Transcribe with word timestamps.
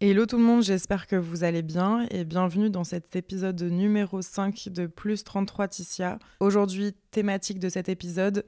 Hello 0.00 0.26
tout 0.26 0.36
le 0.36 0.44
monde, 0.44 0.62
j'espère 0.62 1.08
que 1.08 1.16
vous 1.16 1.42
allez 1.42 1.62
bien 1.62 2.06
et 2.12 2.24
bienvenue 2.24 2.70
dans 2.70 2.84
cet 2.84 3.16
épisode 3.16 3.60
numéro 3.60 4.22
5 4.22 4.68
de 4.68 4.86
Plus 4.86 5.24
33 5.24 5.66
Ticia. 5.66 6.20
Aujourd'hui, 6.38 6.94
thématique 7.10 7.58
de 7.58 7.68
cet 7.68 7.88
épisode, 7.88 8.44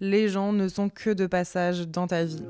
les 0.00 0.28
gens 0.28 0.52
ne 0.52 0.66
sont 0.66 0.88
que 0.88 1.10
de 1.10 1.28
passage 1.28 1.86
dans 1.86 2.08
ta 2.08 2.24
vie. 2.24 2.42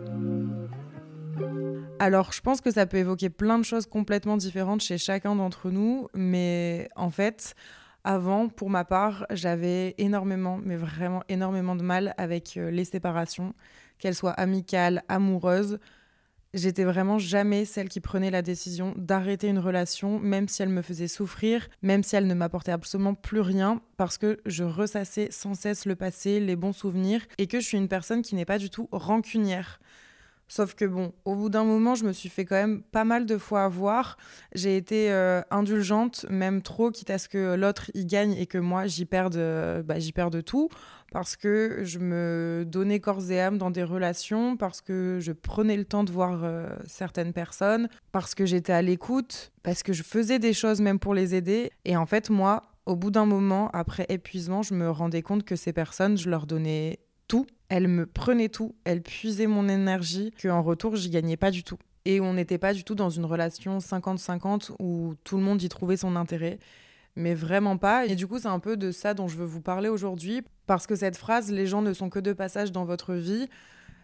Alors, 1.99 2.33
je 2.33 2.41
pense 2.41 2.63
que 2.63 2.71
ça 2.71 2.87
peut 2.87 2.97
évoquer 2.97 3.29
plein 3.29 3.59
de 3.59 3.65
choses 3.65 3.85
complètement 3.85 4.39
différentes 4.39 4.81
chez 4.81 4.97
chacun 4.97 5.37
d'entre 5.37 5.71
nous, 5.71 6.09
mais 6.15 6.89
en 6.97 7.11
fait, 7.11 7.55
avant, 8.03 8.49
pour 8.49 8.71
ma 8.71 8.87
part, 8.87 9.27
j'avais 9.29 9.95
énormément, 9.99 10.59
mais 10.65 10.77
vraiment 10.77 11.23
énormément 11.29 11.77
de 11.77 11.83
mal 11.83 12.15
avec 12.17 12.57
euh, 12.57 12.71
les 12.71 12.87
séparations, 12.87 13.53
qu'elles 13.99 14.15
soient 14.15 14.33
amicales, 14.33 15.03
amoureuses 15.09 15.79
J'étais 16.55 16.85
vraiment 16.85 17.19
jamais 17.19 17.67
celle 17.67 17.91
qui 17.91 18.01
prenait 18.01 18.31
la 18.31 18.41
décision 18.41 18.95
d'arrêter 18.97 19.49
une 19.49 19.59
relation, 19.59 20.19
même 20.19 20.49
si 20.49 20.63
elle 20.63 20.71
me 20.71 20.81
faisait 20.81 21.07
souffrir, 21.07 21.69
même 21.83 22.03
si 22.03 22.17
elle 22.17 22.27
ne 22.27 22.33
m'apportait 22.33 22.73
absolument 22.73 23.15
plus 23.15 23.43
rien, 23.43 23.83
parce 23.99 24.17
que 24.17 24.41
je 24.47 24.65
ressassais 24.65 25.29
sans 25.31 25.53
cesse 25.53 25.85
le 25.85 25.95
passé, 25.95 26.41
les 26.41 26.57
bons 26.57 26.73
souvenirs, 26.73 27.21
et 27.37 27.49
que 27.49 27.61
je 27.61 27.67
suis 27.67 27.77
une 27.77 27.89
personne 27.89 28.23
qui 28.23 28.35
n'est 28.35 28.47
pas 28.47 28.57
du 28.57 28.71
tout 28.71 28.89
rancunière. 28.93 29.79
Sauf 30.49 30.75
que 30.75 30.85
bon, 30.85 31.13
au 31.25 31.35
bout 31.35 31.51
d'un 31.51 31.65
moment, 31.65 31.95
je 31.95 32.05
me 32.05 32.13
suis 32.13 32.29
fait 32.29 32.45
quand 32.45 32.57
même 32.57 32.83
pas 32.83 33.05
mal 33.05 33.27
de 33.27 33.39
fois 33.39 33.65
avoir. 33.65 34.17
J'ai 34.55 34.77
été 34.77 35.13
euh, 35.13 35.43
indulgente, 35.51 36.27
même 36.31 36.63
trop, 36.63 36.91
quitte 36.91 37.11
à 37.11 37.19
ce 37.19 37.29
que 37.29 37.55
l'autre 37.55 37.91
y 37.95 38.07
gagne 38.07 38.33
et 38.33 38.47
que 38.47 38.59
moi 38.59 38.87
j'y 38.87 39.05
perde, 39.05 39.37
bah, 39.85 39.99
j'y 39.99 40.13
perde 40.13 40.43
tout 40.43 40.69
parce 41.13 41.37
que 41.37 41.81
je 41.85 41.99
me 41.99 42.65
donnais 42.67 43.01
corps 43.01 43.31
et 43.31 43.41
âme 43.41 43.59
dans 43.59 43.71
des 43.71 43.83
relations, 43.83 44.57
parce 44.57 44.81
que 44.81 45.19
je 45.21 45.33
prenais 45.33 45.77
le 45.77 45.85
temps 45.85 46.05
de 46.05 46.13
voir 46.13 46.45
euh, 46.45 46.69
certaines 46.87 47.33
personnes, 47.33 47.89
parce 48.13 48.35
que 48.35 48.45
j'étais 48.45 48.73
à 48.73 48.83
l'écoute, 48.83 49.53
parce 49.63 49.83
que 49.83 49.93
je 49.93 50.03
faisais 50.03 50.39
des 50.39 50.53
choses 50.53 50.81
même 50.81 50.99
pour 50.99 51.15
les 51.15 51.35
aider. 51.35 51.71
Et 51.85 51.97
en 51.97 52.07
fait, 52.07 52.31
moi, 52.31 52.65
au 52.87 52.97
bout 52.97 53.11
d'un 53.11 53.27
moment, 53.27 53.71
après 53.73 54.07
épuisement, 54.09 54.63
je 54.63 54.75
me 54.75 54.91
rendais 54.91 55.23
compte 55.23 55.45
que 55.45 55.57
ces 55.57 55.73
personnes, 55.73 56.17
je 56.17 56.29
leur 56.29 56.47
donnais 56.47 56.99
tout. 57.29 57.47
Elles 57.69 57.89
me 57.89 58.07
prenaient 58.07 58.49
tout, 58.49 58.75
elles 58.85 59.03
puisaient 59.03 59.47
mon 59.47 59.69
énergie, 59.69 60.33
qu'en 60.43 60.63
retour, 60.63 60.97
j'y 60.97 61.11
gagnais 61.11 61.37
pas 61.37 61.51
du 61.51 61.63
tout. 61.63 61.79
Et 62.07 62.21
on 62.21 62.33
n'était 62.33 62.59
pas 62.59 62.73
du 62.73 62.83
tout 62.83 62.95
dans 62.95 63.11
une 63.11 63.27
relation 63.27 63.79
50-50 63.79 64.73
où 64.79 65.15
tout 65.23 65.37
le 65.37 65.43
monde 65.43 65.63
y 65.63 65.69
trouvait 65.69 65.99
son 65.99 66.17
intérêt 66.17 66.59
mais 67.19 67.35
vraiment 67.35 67.77
pas. 67.77 68.07
Et 68.07 68.15
du 68.15 68.27
coup, 68.27 68.39
c'est 68.39 68.49
un 68.49 68.61
peu 68.61 68.77
de 68.77 68.93
ça 68.93 69.13
dont 69.13 69.29
je 69.29 69.37
veux 69.37 69.45
vous 69.45 69.61
parler 69.61 69.89
aujourd'hui, 69.89 70.43
parce 70.67 70.87
que 70.87 70.95
cette 70.95 71.17
phrase, 71.17 71.51
les 71.51 71.67
gens 71.67 71.83
ne 71.83 71.93
sont 71.93 72.09
que 72.09 72.21
de 72.21 72.33
passage 72.33 72.73
dans 72.73 72.85
votre 72.85 73.15
vie, 73.15 73.49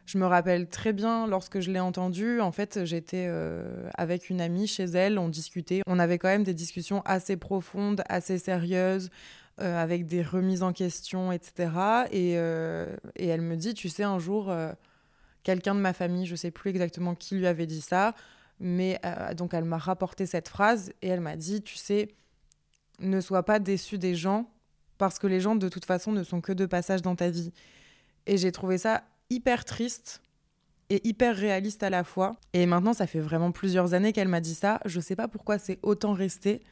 je 0.07 0.19
me 0.19 0.27
rappelle 0.27 0.69
très 0.69 0.93
bien 0.93 1.27
lorsque 1.27 1.61
je 1.61 1.71
l'ai 1.71 1.81
entendue. 1.81 2.41
En 2.41 2.53
fait, 2.53 2.85
j'étais 2.85 3.25
euh, 3.27 3.89
avec 3.97 4.29
une 4.29 4.43
amie 4.43 4.67
chez 4.67 4.85
elle, 4.85 5.19
on 5.19 5.29
discutait. 5.31 5.81
On 5.87 5.99
avait 5.99 6.19
quand 6.19 6.29
même 6.29 6.43
des 6.43 6.53
discussions 6.53 7.01
assez 7.07 7.39
profondes, 7.39 8.03
assez 8.09 8.39
sérieuses, 8.39 9.09
euh, 9.61 9.83
avec 9.83 10.07
des 10.07 10.23
remises 10.23 10.63
en 10.63 10.73
question, 10.73 11.33
etc. 11.33 11.71
Et, 12.11 12.35
euh, 12.37 12.95
et, 13.17 13.29
elle 13.29 13.41
me 13.41 13.57
dit, 13.57 13.75
tu 13.75 13.89
sais, 13.89 14.03
un 14.03 14.19
jour, 14.19 14.53
quelqu'un 15.43 15.75
de 15.75 15.81
ma 15.81 15.93
famille, 15.93 16.27
je 16.27 16.37
sais 16.37 16.51
plus 16.51 16.71
exactement 16.71 17.15
qui 17.15 17.37
lui 17.37 17.47
avait 17.47 17.67
dit 17.67 17.81
ça, 17.81 18.15
mais 18.61 19.01
donc 19.37 19.55
elle 19.55 19.65
m'a 19.65 19.79
rapporté 19.79 20.27
cette 20.27 20.49
phrase 20.49 20.93
et 21.03 21.09
elle 21.09 21.21
m'a 21.21 21.37
dit, 21.37 21.63
tu 21.63 21.77
sais, 21.77 22.09
ne 23.01 23.21
sois 23.21 23.43
pas 23.43 23.59
déçu 23.59 23.99
des 23.99 24.15
gens 24.15 24.51
parce 24.99 25.19
que 25.19 25.27
les 25.27 25.41
gens 25.41 25.57
de 25.57 25.69
toute 25.69 25.85
façon 25.85 26.13
ne 26.13 26.23
sont 26.23 26.41
que 26.41 26.53
de 26.53 26.67
passage 26.67 27.03
dans 27.03 27.17
ta 27.17 27.31
vie. 27.31 27.53
Et 28.27 28.39
j'ai 28.39 28.53
trouvé 28.53 28.79
ça 28.79 29.05
hyper 29.31 29.65
triste 29.65 30.23
et 30.91 31.07
hyper 31.07 31.37
réaliste 31.37 31.83
à 31.83 31.91
la 31.91 32.05
fois. 32.05 32.37
Et 32.53 32.67
maintenant, 32.67 32.93
ça 32.93 33.07
fait 33.07 33.21
vraiment 33.21 33.53
plusieurs 33.53 33.95
années 33.95 34.13
qu'elle 34.13 34.29
m'a 34.29 34.41
dit 34.41 34.55
ça. 34.55 34.81
Je 34.85 35.01
sais 35.01 35.17
pas 35.17 35.29
pourquoi 35.29 35.59
c'est 35.59 35.79
autant 35.83 36.13
resté, 36.13 36.63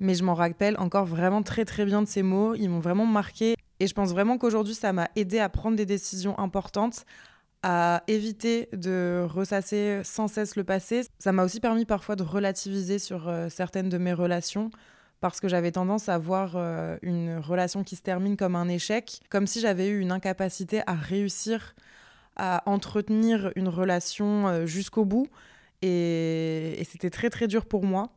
mais 0.00 0.14
je 0.14 0.24
m'en 0.24 0.34
rappelle 0.34 0.76
encore 0.78 1.06
vraiment 1.06 1.42
très 1.42 1.64
très 1.64 1.84
bien 1.84 2.02
de 2.02 2.08
ces 2.08 2.22
mots. 2.22 2.54
Ils 2.54 2.68
m'ont 2.68 2.80
vraiment 2.80 3.06
marqué. 3.06 3.56
Et 3.78 3.86
je 3.86 3.94
pense 3.94 4.10
vraiment 4.10 4.38
qu'aujourd'hui, 4.38 4.74
ça 4.74 4.92
m'a 4.92 5.08
aidé 5.16 5.38
à 5.38 5.48
prendre 5.48 5.76
des 5.76 5.86
décisions 5.86 6.38
importantes, 6.38 7.04
à 7.62 8.02
éviter 8.08 8.68
de 8.72 9.26
ressasser 9.28 10.00
sans 10.04 10.28
cesse 10.28 10.56
le 10.56 10.64
passé. 10.64 11.02
Ça 11.18 11.32
m'a 11.32 11.44
aussi 11.44 11.60
permis 11.60 11.84
parfois 11.84 12.16
de 12.16 12.22
relativiser 12.22 12.98
sur 12.98 13.28
euh, 13.28 13.48
certaines 13.48 13.88
de 13.88 13.98
mes 13.98 14.12
relations 14.12 14.70
parce 15.20 15.40
que 15.40 15.48
j'avais 15.48 15.70
tendance 15.70 16.08
à 16.08 16.18
voir 16.18 16.52
euh, 16.56 16.96
une 17.02 17.38
relation 17.38 17.84
qui 17.84 17.94
se 17.94 18.02
termine 18.02 18.36
comme 18.36 18.56
un 18.56 18.68
échec, 18.68 19.20
comme 19.28 19.46
si 19.46 19.60
j'avais 19.60 19.88
eu 19.88 20.00
une 20.00 20.12
incapacité 20.12 20.82
à 20.86 20.94
réussir 20.94 21.74
à 22.36 22.62
entretenir 22.64 23.52
une 23.54 23.68
relation 23.68 24.48
euh, 24.48 24.66
jusqu'au 24.66 25.04
bout. 25.04 25.28
Et, 25.82 26.82
c'était 26.90 27.10
très 27.10 27.30
très 27.30 27.46
dur 27.46 27.66
pour 27.66 27.84
moi. 27.84 28.10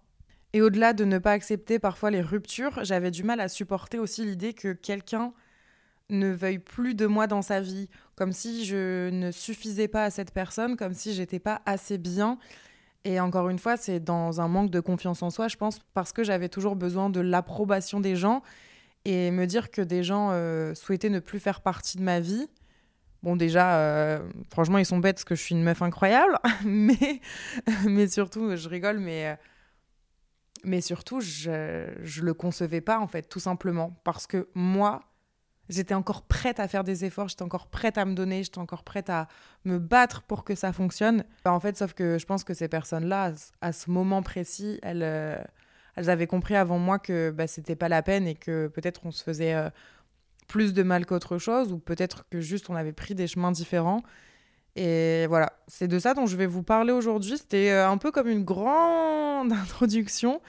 Et 0.54 0.62
au-delà 0.62 0.94
de 0.94 1.04
ne 1.04 1.18
pas 1.18 1.32
accepter 1.32 1.80
parfois 1.80 2.12
les 2.12 2.22
ruptures, 2.22 2.84
j'avais 2.84 3.12
du 3.12 3.24
mal 3.24 3.40
à 3.40 3.48
supporter 3.48 4.00
aussi 4.00 4.24
l'idée 4.24 4.54
que 4.54 4.74
quelqu'un 4.74 5.34
ne 6.10 6.30
veuille 6.30 6.60
plus 6.60 6.94
de 6.94 7.08
moi 7.08 7.28
dans 7.28 7.42
sa 7.42 7.60
vie, 7.60 7.90
comme 8.16 8.32
si 8.32 8.66
je 8.66 9.10
ne 9.10 9.32
suffisais 9.32 9.88
pas 9.88 10.04
à 10.04 10.10
cette 10.12 10.32
personne, 10.32 10.78
comme 10.78 10.94
si 10.94 11.14
j'étais 11.14 11.40
pas 11.40 11.62
assez 11.66 11.98
bien 11.98 12.38
et 13.06 13.20
encore 13.20 13.50
une 13.50 13.60
fois, 13.60 13.76
c'est 13.76 14.00
dans 14.00 14.40
un 14.40 14.48
manque 14.48 14.70
de 14.70 14.80
confiance 14.80 15.24
en 15.24 15.30
soi, 15.30 15.48
je 15.48 15.58
pense, 15.58 15.80
parce 15.94 16.14
que 16.14 16.24
j'avais 16.24 16.50
toujours 16.50 16.76
besoin 16.76 17.10
de 17.10 17.20
l'approbation 17.20 18.00
des 18.00 18.16
gens 18.16 18.42
et 19.06 19.32
me 19.32 19.46
dire 19.46 19.72
que 19.72 19.82
des 19.82 20.04
gens 20.04 20.30
euh, 20.32 20.74
souhaitaient 20.74 21.10
ne 21.10 21.20
plus 21.20 21.40
faire 21.40 21.62
partie 21.62 21.98
de 21.98 22.04
ma 22.04 22.22
vie. 22.22 22.48
Bon, 23.22 23.36
déjà, 23.36 23.78
euh, 23.78 24.20
franchement, 24.52 24.78
ils 24.78 24.86
sont 24.86 25.00
bêtes 25.00 25.18
parce 25.18 25.26
que 25.26 25.36
je 25.36 25.42
suis 25.42 25.56
une 25.56 25.64
meuf 25.64 25.82
incroyable, 25.82 26.40
mais, 26.66 27.20
mais 27.86 28.08
surtout, 28.08 28.56
je 28.56 28.70
rigole, 28.70 29.00
mais, 29.00 29.28
euh, 29.28 29.36
mais 30.64 30.82
surtout, 30.82 31.22
je 31.22 31.50
ne 31.50 32.26
le 32.26 32.34
concevais 32.34 32.82
pas, 32.82 33.00
en 33.00 33.08
fait, 33.08 33.24
tout 33.24 33.40
simplement, 33.40 34.00
parce 34.04 34.28
que 34.28 34.48
moi, 34.56 35.02
J'étais 35.70 35.94
encore 35.94 36.24
prête 36.24 36.60
à 36.60 36.68
faire 36.68 36.84
des 36.84 37.06
efforts, 37.06 37.30
j'étais 37.30 37.44
encore 37.44 37.68
prête 37.68 37.98
à 37.98 38.04
me 38.04 38.14
donner, 38.14 38.44
j'étais 38.44 38.60
encore 38.60 38.84
prête 38.84 39.10
à 39.10 39.30
me 39.64 39.80
battre 39.80 40.22
pour 40.24 40.44
que 40.44 40.56
ça 40.56 40.74
fonctionne. 40.74 41.24
En 41.46 41.60
fait, 41.60 41.78
sauf 41.78 41.94
que 41.94 42.18
je 42.20 42.26
pense 42.26 42.44
que 42.44 42.54
ces 42.54 42.68
personnes-là, 42.68 43.32
à 43.62 43.72
ce 43.72 43.90
moment 43.90 44.22
précis, 44.22 44.80
elles, 44.84 45.04
euh, 45.04 45.38
elles 45.96 46.10
avaient 46.10 46.28
compris 46.28 46.58
avant 46.58 46.80
moi 46.80 47.00
que 47.00 47.32
bah, 47.32 47.48
c'était 47.48 47.78
pas 47.78 47.88
la 47.88 48.02
peine 48.02 48.28
et 48.28 48.36
que 48.36 48.68
peut-être 48.68 49.06
on 49.06 49.12
se 49.12 49.24
faisait 49.24 49.56
euh, 49.56 49.70
plus 50.50 50.74
de 50.74 50.84
mal 50.84 51.06
qu'autre 51.06 51.38
chose 51.38 51.72
ou 51.72 51.80
peut-être 51.80 52.28
que 52.30 52.42
juste 52.42 52.70
on 52.70 52.76
avait 52.76 52.92
pris 52.92 53.16
des 53.16 53.28
chemins 53.28 53.52
différents. 53.52 54.04
Et 54.76 55.28
voilà, 55.28 55.54
c'est 55.68 55.88
de 55.88 56.00
ça 56.00 56.14
dont 56.14 56.26
je 56.26 56.36
vais 56.36 56.48
vous 56.48 56.64
parler 56.64 56.92
aujourd'hui. 56.92 57.38
C'était 57.38 57.72
euh, 57.72 57.90
un 57.90 57.98
peu 57.98 58.12
comme 58.12 58.28
une 58.28 58.44
grande 58.44 59.52
introduction, 59.54 60.42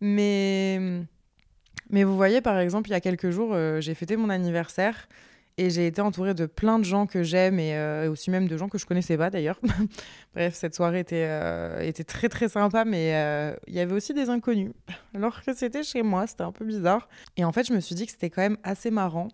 mais 0.00 1.02
mais 1.88 2.04
vous 2.04 2.16
voyez, 2.16 2.40
par 2.40 2.58
exemple, 2.58 2.88
il 2.90 2.92
y 2.92 2.96
a 2.96 3.00
quelques 3.00 3.30
jours, 3.30 3.50
euh, 3.52 3.80
j'ai 3.80 3.94
fêté 3.94 4.16
mon 4.16 4.28
anniversaire 4.28 5.08
et 5.56 5.70
j'ai 5.70 5.86
été 5.86 6.02
entourée 6.02 6.34
de 6.34 6.44
plein 6.44 6.78
de 6.78 6.84
gens 6.84 7.06
que 7.06 7.22
j'aime 7.22 7.58
et 7.58 7.76
euh, 7.76 8.10
aussi 8.10 8.30
même 8.30 8.46
de 8.46 8.56
gens 8.58 8.68
que 8.68 8.76
je 8.76 8.84
connaissais 8.84 9.16
pas 9.16 9.30
d'ailleurs. 9.30 9.58
Bref, 10.34 10.54
cette 10.54 10.74
soirée 10.74 11.00
était, 11.00 11.30
était 11.86 12.04
très 12.04 12.28
très 12.28 12.50
sympa, 12.50 12.84
mais 12.84 13.56
il 13.68 13.74
y 13.74 13.80
avait 13.80 13.94
aussi 13.94 14.12
des 14.12 14.28
inconnus. 14.28 14.72
Alors 15.14 15.42
que 15.42 15.54
c'était 15.54 15.82
chez 15.82 16.02
moi, 16.02 16.26
c'était 16.26 16.42
un 16.42 16.52
peu 16.52 16.66
bizarre. 16.66 17.08
Et 17.38 17.44
en 17.44 17.52
fait, 17.52 17.66
je 17.66 17.72
me 17.72 17.80
suis 17.80 17.94
dit 17.94 18.04
que 18.04 18.12
c'était 18.12 18.28
quand 18.28 18.42
même 18.42 18.58
assez 18.64 18.90
marrant. 18.90 19.28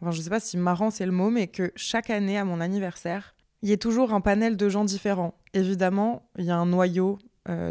Enfin, 0.00 0.10
je 0.10 0.20
sais 0.20 0.30
pas 0.30 0.40
si 0.40 0.56
marrant 0.56 0.90
c'est 0.90 1.06
le 1.06 1.12
mot, 1.12 1.30
mais 1.30 1.46
que 1.46 1.70
chaque 1.76 2.10
année 2.10 2.36
à 2.36 2.44
mon 2.44 2.60
anniversaire, 2.60 3.34
il 3.64 3.70
y 3.70 3.72
ait 3.72 3.78
toujours 3.78 4.14
un 4.14 4.20
panel 4.20 4.56
de 4.56 4.68
gens 4.68 4.84
différents. 4.84 5.34
Évidemment, 5.54 6.22
il 6.38 6.44
y 6.44 6.52
a 6.52 6.56
un 6.56 6.66
noyau 6.66 7.18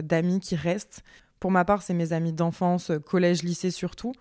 d'amis 0.04 0.40
qui 0.40 0.56
reste. 0.56 1.04
Pour 1.44 1.52
ma 1.52 1.66
part, 1.66 1.82
c'est 1.82 1.94
mes 1.94 2.14
amis 2.14 2.32
d'enfance, 2.32 2.90
euh, 2.90 3.00
collège, 3.00 3.44
lycée 3.44 3.70
surtout, 3.70 4.14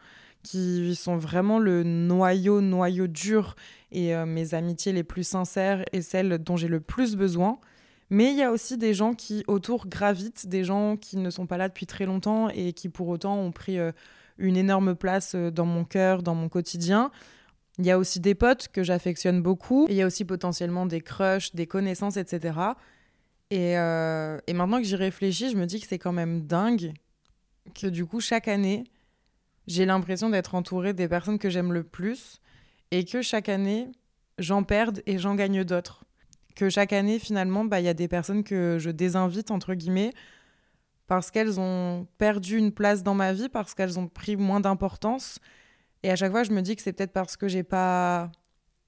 qui 0.42 0.96
sont 0.96 1.16
vraiment 1.16 1.60
le 1.60 1.84
noyau, 1.84 2.60
noyau 2.60 3.06
dur 3.06 3.54
et 3.92 4.12
euh, 4.12 4.26
mes 4.26 4.54
amitiés 4.54 4.92
les 4.92 5.04
plus 5.04 5.22
sincères 5.22 5.84
et 5.92 6.02
celles 6.02 6.38
dont 6.38 6.56
j'ai 6.56 6.66
le 6.66 6.80
plus 6.80 7.14
besoin. 7.14 7.60
Mais 8.10 8.32
il 8.32 8.36
y 8.36 8.42
a 8.42 8.50
aussi 8.50 8.76
des 8.76 8.92
gens 8.92 9.14
qui 9.14 9.44
autour 9.46 9.86
gravitent, 9.86 10.48
des 10.48 10.64
gens 10.64 10.96
qui 10.96 11.16
ne 11.16 11.30
sont 11.30 11.46
pas 11.46 11.58
là 11.58 11.68
depuis 11.68 11.86
très 11.86 12.06
longtemps 12.06 12.48
et 12.48 12.72
qui 12.72 12.88
pour 12.88 13.06
autant 13.06 13.36
ont 13.36 13.52
pris 13.52 13.78
euh, 13.78 13.92
une 14.36 14.56
énorme 14.56 14.96
place 14.96 15.36
dans 15.36 15.64
mon 15.64 15.84
cœur, 15.84 16.24
dans 16.24 16.34
mon 16.34 16.48
quotidien. 16.48 17.12
Il 17.78 17.86
y 17.86 17.90
a 17.90 17.98
aussi 17.98 18.20
des 18.20 18.34
potes 18.34 18.68
que 18.68 18.82
j'affectionne 18.82 19.40
beaucoup. 19.42 19.86
il 19.88 19.96
y 19.96 20.02
a 20.02 20.06
aussi 20.06 20.24
potentiellement 20.24 20.86
des 20.86 21.00
crushs, 21.00 21.54
des 21.54 21.66
connaissances, 21.66 22.16
etc. 22.16 22.58
Et, 23.50 23.72
et 23.72 24.52
maintenant 24.54 24.78
que 24.78 24.84
j'y 24.84 24.96
réfléchis, 24.96 25.50
je 25.50 25.56
me 25.56 25.66
dis 25.66 25.80
que 25.80 25.86
c'est 25.86 25.98
quand 25.98 26.12
même 26.12 26.42
dingue 26.42 26.92
que 27.74 27.86
du 27.86 28.06
coup, 28.06 28.20
chaque 28.20 28.48
année, 28.48 28.84
j'ai 29.66 29.86
l'impression 29.86 30.30
d'être 30.30 30.54
entourée 30.54 30.92
des 30.92 31.08
personnes 31.08 31.38
que 31.38 31.50
j'aime 31.50 31.72
le 31.72 31.84
plus 31.84 32.40
et 32.90 33.04
que 33.04 33.22
chaque 33.22 33.48
année, 33.48 33.88
j'en 34.38 34.62
perde 34.62 35.02
et 35.06 35.18
j'en 35.18 35.34
gagne 35.34 35.64
d'autres. 35.64 36.04
Que 36.54 36.68
chaque 36.68 36.92
année, 36.92 37.18
finalement, 37.18 37.64
bah, 37.64 37.80
il 37.80 37.84
y 37.84 37.88
a 37.88 37.94
des 37.94 38.08
personnes 38.08 38.44
que 38.44 38.76
je 38.78 38.90
désinvite, 38.90 39.50
entre 39.50 39.74
guillemets, 39.74 40.12
parce 41.06 41.30
qu'elles 41.30 41.58
ont 41.58 42.06
perdu 42.18 42.58
une 42.58 42.72
place 42.72 43.02
dans 43.02 43.14
ma 43.14 43.32
vie, 43.32 43.48
parce 43.48 43.74
qu'elles 43.74 43.98
ont 43.98 44.08
pris 44.08 44.36
moins 44.36 44.60
d'importance. 44.60 45.38
Et 46.02 46.10
à 46.10 46.16
chaque 46.16 46.32
fois, 46.32 46.42
je 46.44 46.50
me 46.52 46.62
dis 46.62 46.76
que 46.76 46.82
c'est 46.82 46.92
peut-être 46.92 47.12
parce 47.12 47.36
que 47.36 47.48
j'ai 47.48 47.62
pas 47.62 48.30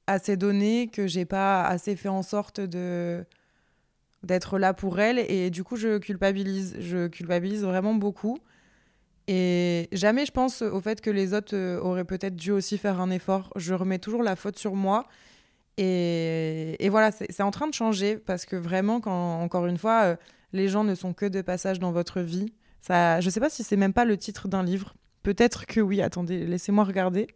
assez 0.07 0.37
donné, 0.37 0.89
que 0.89 1.07
j'ai 1.07 1.25
pas 1.25 1.65
assez 1.65 1.97
fait 1.97 2.09
en 2.09 2.23
sorte 2.23 2.61
de 2.61 3.25
d'être 4.23 4.59
là 4.59 4.73
pour 4.75 5.01
elle. 5.01 5.19
Et 5.19 5.51
du 5.51 5.65
coup, 5.65 5.77
je 5.77 5.99
culpabilise. 5.99 6.77
Je 6.81 7.09
culpabilise 7.09 7.63
vraiment 7.63 7.95
beaucoup. 7.95 8.39
Et 9.27 9.89
jamais 9.93 10.27
je 10.27 10.33
pense 10.33 10.63
au 10.63 10.81
fait 10.81 11.01
que 11.01 11.11
les 11.11 11.33
autres 11.33 11.57
euh, 11.57 11.81
auraient 11.81 12.05
peut-être 12.05 12.37
dû 12.37 12.51
aussi 12.51 12.77
faire 12.79 13.01
un 13.01 13.11
effort. 13.11 13.51
Je 13.57 13.75
remets 13.75 13.99
toujours 13.99 14.23
la 14.23 14.37
faute 14.37 14.59
sur 14.59 14.75
moi. 14.75 15.07
Et, 15.77 16.89
voilà, 16.91 17.11
c'est 17.11 17.43
en 17.43 17.51
train 17.51 17.67
de 17.67 17.75
changer 17.75 18.17
parce 18.17 18.45
que 18.47 18.55
vraiment, 18.55 19.01
quand, 19.01 19.41
encore 19.41 19.67
une 19.67 19.79
fois, 19.79 20.03
euh, 20.05 20.17
les 20.53 20.69
gens 20.69 20.85
ne 20.85 20.95
sont 20.95 21.13
que 21.13 21.27
de 21.27 21.43
passage 21.43 21.81
dans 21.81 21.91
votre 21.91 22.21
vie. 22.21 22.53
Ça, 22.81 23.21
je 23.21 23.31
sais 23.31 23.41
pas 23.41 23.51
si 23.51 23.65
c'est 23.65 23.77
même 23.77 23.93
pas 23.93 24.05
le 24.05 24.17
titre 24.17 24.47
d'un 24.47 24.63
livre. 24.63 24.95
Peut-être 25.25 25.67
que 25.67 25.81
oui. 25.81 26.01
Attendez, 26.01 26.47
laissez-moi 26.47 26.85
regarder. 26.85 27.27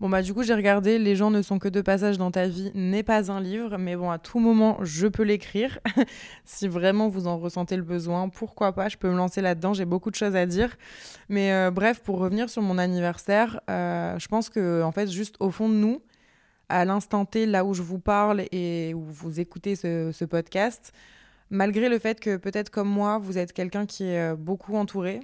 Bon 0.00 0.08
bah 0.08 0.22
du 0.22 0.32
coup 0.32 0.42
j'ai 0.42 0.54
regardé 0.54 0.98
Les 0.98 1.14
gens 1.14 1.30
ne 1.30 1.42
sont 1.42 1.58
que 1.58 1.68
de 1.68 1.82
passage 1.82 2.16
dans 2.16 2.30
ta 2.30 2.46
vie 2.46 2.70
n'est 2.74 3.02
pas 3.02 3.30
un 3.30 3.38
livre, 3.38 3.76
mais 3.76 3.96
bon 3.96 4.10
à 4.10 4.18
tout 4.18 4.38
moment 4.38 4.78
je 4.82 5.06
peux 5.06 5.24
l'écrire. 5.24 5.78
si 6.46 6.68
vraiment 6.68 7.08
vous 7.08 7.26
en 7.26 7.36
ressentez 7.36 7.76
le 7.76 7.82
besoin, 7.82 8.30
pourquoi 8.30 8.72
pas, 8.72 8.88
je 8.88 8.96
peux 8.96 9.10
me 9.10 9.16
lancer 9.16 9.42
là-dedans, 9.42 9.74
j'ai 9.74 9.84
beaucoup 9.84 10.10
de 10.10 10.14
choses 10.14 10.36
à 10.36 10.46
dire. 10.46 10.74
Mais 11.28 11.52
euh, 11.52 11.70
bref, 11.70 12.00
pour 12.00 12.18
revenir 12.18 12.48
sur 12.48 12.62
mon 12.62 12.78
anniversaire, 12.78 13.60
euh, 13.68 14.18
je 14.18 14.28
pense 14.28 14.48
que 14.48 14.82
en 14.82 14.92
fait 14.92 15.10
juste 15.10 15.36
au 15.40 15.50
fond 15.50 15.68
de 15.68 15.74
nous, 15.74 16.00
à 16.70 16.86
l'instant 16.86 17.26
T, 17.26 17.44
là 17.44 17.64
où 17.66 17.74
je 17.74 17.82
vous 17.82 17.98
parle 17.98 18.44
et 18.52 18.94
où 18.94 19.02
vous 19.02 19.38
écoutez 19.38 19.76
ce, 19.76 20.12
ce 20.12 20.24
podcast, 20.24 20.92
malgré 21.50 21.90
le 21.90 21.98
fait 21.98 22.20
que 22.20 22.36
peut-être 22.36 22.70
comme 22.70 22.88
moi, 22.88 23.18
vous 23.18 23.36
êtes 23.36 23.52
quelqu'un 23.52 23.84
qui 23.84 24.04
est 24.04 24.32
euh, 24.32 24.36
beaucoup 24.36 24.76
entouré, 24.76 25.20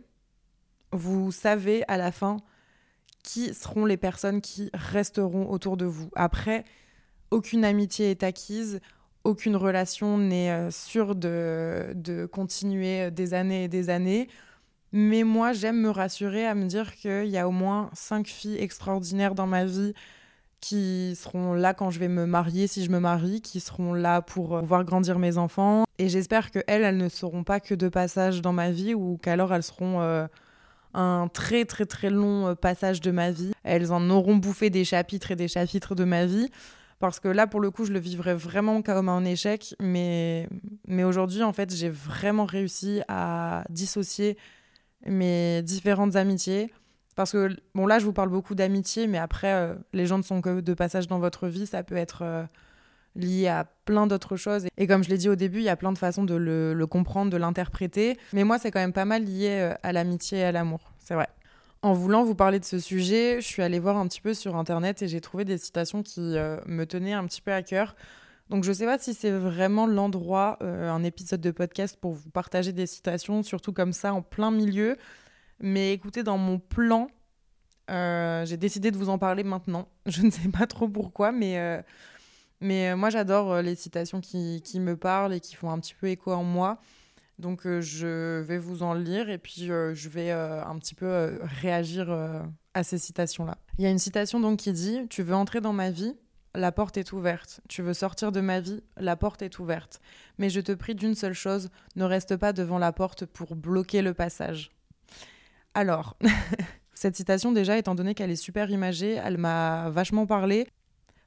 vous 0.94 1.32
savez 1.32 1.84
à 1.88 1.96
la 1.96 2.12
fin 2.12 2.38
qui 3.22 3.52
seront 3.54 3.86
les 3.86 3.96
personnes 3.96 4.40
qui 4.40 4.70
resteront 4.74 5.50
autour 5.50 5.76
de 5.76 5.84
vous. 5.84 6.10
Après, 6.14 6.64
aucune 7.30 7.64
amitié 7.64 8.10
est 8.10 8.22
acquise, 8.22 8.80
aucune 9.24 9.56
relation 9.56 10.18
n'est 10.18 10.50
euh, 10.50 10.70
sûre 10.70 11.14
de, 11.14 11.92
de 11.94 12.26
continuer 12.26 13.10
des 13.10 13.34
années 13.34 13.64
et 13.64 13.68
des 13.68 13.90
années. 13.90 14.28
Mais 14.92 15.24
moi, 15.24 15.52
j'aime 15.52 15.80
me 15.80 15.90
rassurer 15.90 16.46
à 16.46 16.54
me 16.54 16.66
dire 16.66 16.94
qu'il 16.94 17.26
y 17.26 17.38
a 17.38 17.48
au 17.48 17.50
moins 17.50 17.90
cinq 17.94 18.28
filles 18.28 18.58
extraordinaires 18.58 19.34
dans 19.34 19.46
ma 19.46 19.64
vie 19.64 19.94
qui 20.64 21.14
seront 21.14 21.52
là 21.52 21.74
quand 21.74 21.90
je 21.90 21.98
vais 21.98 22.08
me 22.08 22.24
marier, 22.24 22.66
si 22.66 22.84
je 22.84 22.90
me 22.90 22.98
marie, 22.98 23.42
qui 23.42 23.60
seront 23.60 23.92
là 23.92 24.22
pour 24.22 24.56
euh, 24.56 24.62
voir 24.62 24.84
grandir 24.84 25.18
mes 25.18 25.36
enfants. 25.36 25.84
Et 25.98 26.08
j'espère 26.08 26.50
qu'elles, 26.50 26.64
elles 26.66 26.96
ne 26.96 27.10
seront 27.10 27.44
pas 27.44 27.60
que 27.60 27.74
de 27.74 27.88
passage 27.90 28.40
dans 28.40 28.54
ma 28.54 28.70
vie 28.70 28.94
ou 28.94 29.18
qu'alors 29.22 29.52
elles 29.52 29.62
seront 29.62 30.00
euh, 30.00 30.26
un 30.94 31.28
très 31.32 31.64
très 31.64 31.86
très 31.86 32.10
long 32.10 32.48
euh, 32.48 32.54
passage 32.54 33.00
de 33.00 33.10
ma 33.10 33.30
vie. 33.30 33.52
Elles 33.62 33.92
en 33.92 34.08
auront 34.10 34.36
bouffé 34.36 34.70
des 34.70 34.84
chapitres 34.84 35.30
et 35.30 35.36
des 35.36 35.48
chapitres 35.48 35.94
de 35.94 36.04
ma 36.04 36.26
vie. 36.26 36.50
Parce 37.00 37.20
que 37.20 37.28
là, 37.28 37.46
pour 37.46 37.60
le 37.60 37.70
coup, 37.70 37.84
je 37.84 37.92
le 37.92 37.98
vivrais 37.98 38.34
vraiment 38.34 38.80
comme 38.80 39.08
un 39.08 39.24
échec. 39.24 39.74
Mais, 39.80 40.48
mais 40.86 41.04
aujourd'hui, 41.04 41.42
en 41.42 41.52
fait, 41.52 41.74
j'ai 41.74 41.90
vraiment 41.90 42.46
réussi 42.46 43.02
à 43.08 43.64
dissocier 43.68 44.38
mes 45.06 45.62
différentes 45.62 46.16
amitiés. 46.16 46.72
Parce 47.14 47.32
que, 47.32 47.54
bon, 47.74 47.86
là, 47.86 47.98
je 47.98 48.04
vous 48.04 48.12
parle 48.12 48.28
beaucoup 48.28 48.54
d'amitié, 48.54 49.06
mais 49.06 49.18
après, 49.18 49.52
euh, 49.52 49.74
les 49.92 50.06
gens 50.06 50.18
ne 50.18 50.22
sont 50.22 50.40
que 50.40 50.60
de 50.60 50.74
passage 50.74 51.06
dans 51.06 51.18
votre 51.18 51.46
vie. 51.46 51.66
Ça 51.66 51.82
peut 51.82 51.96
être 51.96 52.22
euh, 52.22 52.44
lié 53.16 53.48
à 53.48 53.64
plein 53.84 54.06
d'autres 54.06 54.36
choses. 54.36 54.66
Et 54.76 54.86
comme 54.86 55.04
je 55.04 55.08
l'ai 55.08 55.18
dit 55.18 55.28
au 55.28 55.36
début, 55.36 55.58
il 55.58 55.64
y 55.64 55.68
a 55.68 55.76
plein 55.76 55.92
de 55.92 55.98
façons 55.98 56.24
de 56.24 56.34
le, 56.34 56.86
comprendre, 56.86 57.30
de 57.30 57.36
l'interpréter. 57.36 58.18
Mais 58.32 58.44
moi, 58.44 58.58
c'est 58.58 58.70
quand 58.70 58.80
même 58.80 58.92
pas 58.92 59.04
mal 59.04 59.24
lié 59.24 59.50
euh, 59.50 59.74
à 59.82 59.92
l'amitié 59.92 60.38
et 60.38 60.44
à 60.44 60.52
l'amour, 60.52 60.92
c'est 60.98 61.14
vrai. 61.14 61.28
En 61.82 61.92
voulant 61.92 62.24
vous 62.24 62.34
parler 62.34 62.58
de 62.58 62.64
ce 62.64 62.78
sujet, 62.78 63.40
je 63.40 63.46
suis 63.46 63.62
allée 63.62 63.78
voir 63.78 63.98
un 63.98 64.06
petit 64.08 64.22
peu 64.22 64.32
sur 64.32 64.56
Internet 64.56 65.02
et 65.02 65.08
j'ai 65.08 65.20
trouvé 65.20 65.44
des 65.44 65.58
citations 65.58 66.02
qui 66.02 66.36
euh, 66.36 66.58
me 66.66 66.86
tenaient 66.86 67.12
un 67.12 67.26
petit 67.26 67.42
peu 67.42 67.52
à 67.52 67.62
cœur. 67.62 67.94
Donc 68.48 68.64
je 68.64 68.72
sais 68.72 68.86
pas 68.86 68.98
si 68.98 69.12
c'est 69.14 69.30
vraiment 69.30 69.86
l'endroit, 69.86 70.58
euh, 70.62 70.90
un 70.90 71.02
épisode 71.02 71.40
de 71.40 71.50
podcast 71.50 71.98
pour 72.00 72.12
vous 72.12 72.30
partager 72.30 72.72
des 72.72 72.86
citations, 72.86 73.42
surtout 73.42 73.72
comme 73.72 73.92
ça, 73.92 74.14
en 74.14 74.22
plein 74.22 74.50
milieu. 74.50 74.96
Mais 75.60 75.92
écoutez, 75.92 76.22
dans 76.22 76.38
mon 76.38 76.58
plan, 76.58 77.08
j'ai 77.88 78.56
décidé 78.56 78.90
de 78.90 78.96
vous 78.96 79.10
en 79.10 79.18
parler 79.18 79.44
maintenant. 79.44 79.88
Je 80.06 80.22
ne 80.22 80.30
sais 80.30 80.48
pas 80.48 80.66
trop 80.66 80.88
pourquoi, 80.88 81.32
mais 81.32 81.82
mais 82.60 82.90
euh, 82.90 82.96
moi, 82.96 83.10
j'adore 83.10 83.52
euh, 83.52 83.62
les 83.62 83.74
citations 83.74 84.20
qui, 84.20 84.62
qui, 84.62 84.80
me 84.80 84.96
parlent 84.96 85.34
et 85.34 85.40
qui 85.40 85.54
font 85.54 85.70
un 85.70 85.78
petit 85.78 85.94
peu 85.94 86.08
écho 86.08 86.32
en 86.32 86.44
moi. 86.44 86.78
Donc, 87.38 87.66
euh, 87.66 87.80
je 87.80 88.40
vais 88.40 88.58
vous 88.58 88.82
en 88.82 88.94
lire 88.94 89.28
et 89.28 89.38
puis 89.38 89.66
je 89.66 90.08
vais 90.08 90.30
un 90.30 90.78
petit 90.78 90.94
peu 90.94 91.38
réagir 91.42 92.16
à 92.74 92.84
ces 92.84 92.98
citations-là. 92.98 93.58
Il 93.78 93.84
y 93.84 93.86
a 93.86 93.90
une 93.90 93.98
citation 93.98 94.38
donc 94.38 94.60
qui 94.60 94.72
dit 94.72 95.00
Tu 95.10 95.22
veux 95.22 95.34
entrer 95.34 95.60
dans 95.60 95.72
ma 95.72 95.90
vie 95.90 96.14
la 96.54 96.72
porte 96.72 96.96
est 96.96 97.12
ouverte. 97.12 97.60
Tu 97.68 97.82
veux 97.82 97.94
sortir 97.94 98.32
de 98.32 98.40
ma 98.40 98.60
vie, 98.60 98.82
la 98.96 99.16
porte 99.16 99.42
est 99.42 99.58
ouverte. 99.58 100.00
Mais 100.38 100.50
je 100.50 100.60
te 100.60 100.72
prie 100.72 100.94
d'une 100.94 101.14
seule 101.14 101.34
chose, 101.34 101.68
ne 101.96 102.04
reste 102.04 102.36
pas 102.36 102.52
devant 102.52 102.78
la 102.78 102.92
porte 102.92 103.26
pour 103.26 103.56
bloquer 103.56 104.02
le 104.02 104.14
passage. 104.14 104.70
Alors, 105.74 106.16
cette 106.94 107.16
citation 107.16 107.52
déjà, 107.52 107.76
étant 107.76 107.94
donné 107.94 108.14
qu'elle 108.14 108.30
est 108.30 108.36
super 108.36 108.70
imagée, 108.70 109.14
elle 109.14 109.38
m'a 109.38 109.90
vachement 109.90 110.26
parlé 110.26 110.68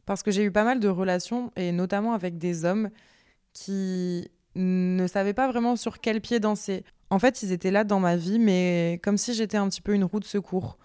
parce 0.08 0.24
que 0.24 0.32
j'ai 0.32 0.44
eu 0.44 0.52
pas 0.52 0.64
mal 0.64 0.80
de 0.80 0.88
relations, 0.88 1.52
et 1.56 1.72
notamment 1.72 2.14
avec 2.14 2.40
des 2.40 2.66
hommes 2.66 2.90
qui 3.54 4.28
ne 4.56 5.06
savaient 5.06 5.34
pas 5.34 5.52
vraiment 5.52 5.76
sur 5.76 6.00
quel 6.00 6.22
pied 6.22 6.40
danser. 6.40 6.84
En 7.10 7.20
fait, 7.20 7.44
ils 7.44 7.52
étaient 7.52 7.72
là 7.72 7.84
dans 7.84 8.00
ma 8.00 8.16
vie, 8.16 8.40
mais 8.40 9.00
comme 9.04 9.18
si 9.18 9.34
j'étais 9.34 9.58
un 9.58 9.70
petit 9.70 9.82
peu 9.82 9.94
une 9.94 10.06
roue 10.06 10.20
de 10.20 10.26
secours. 10.26 10.80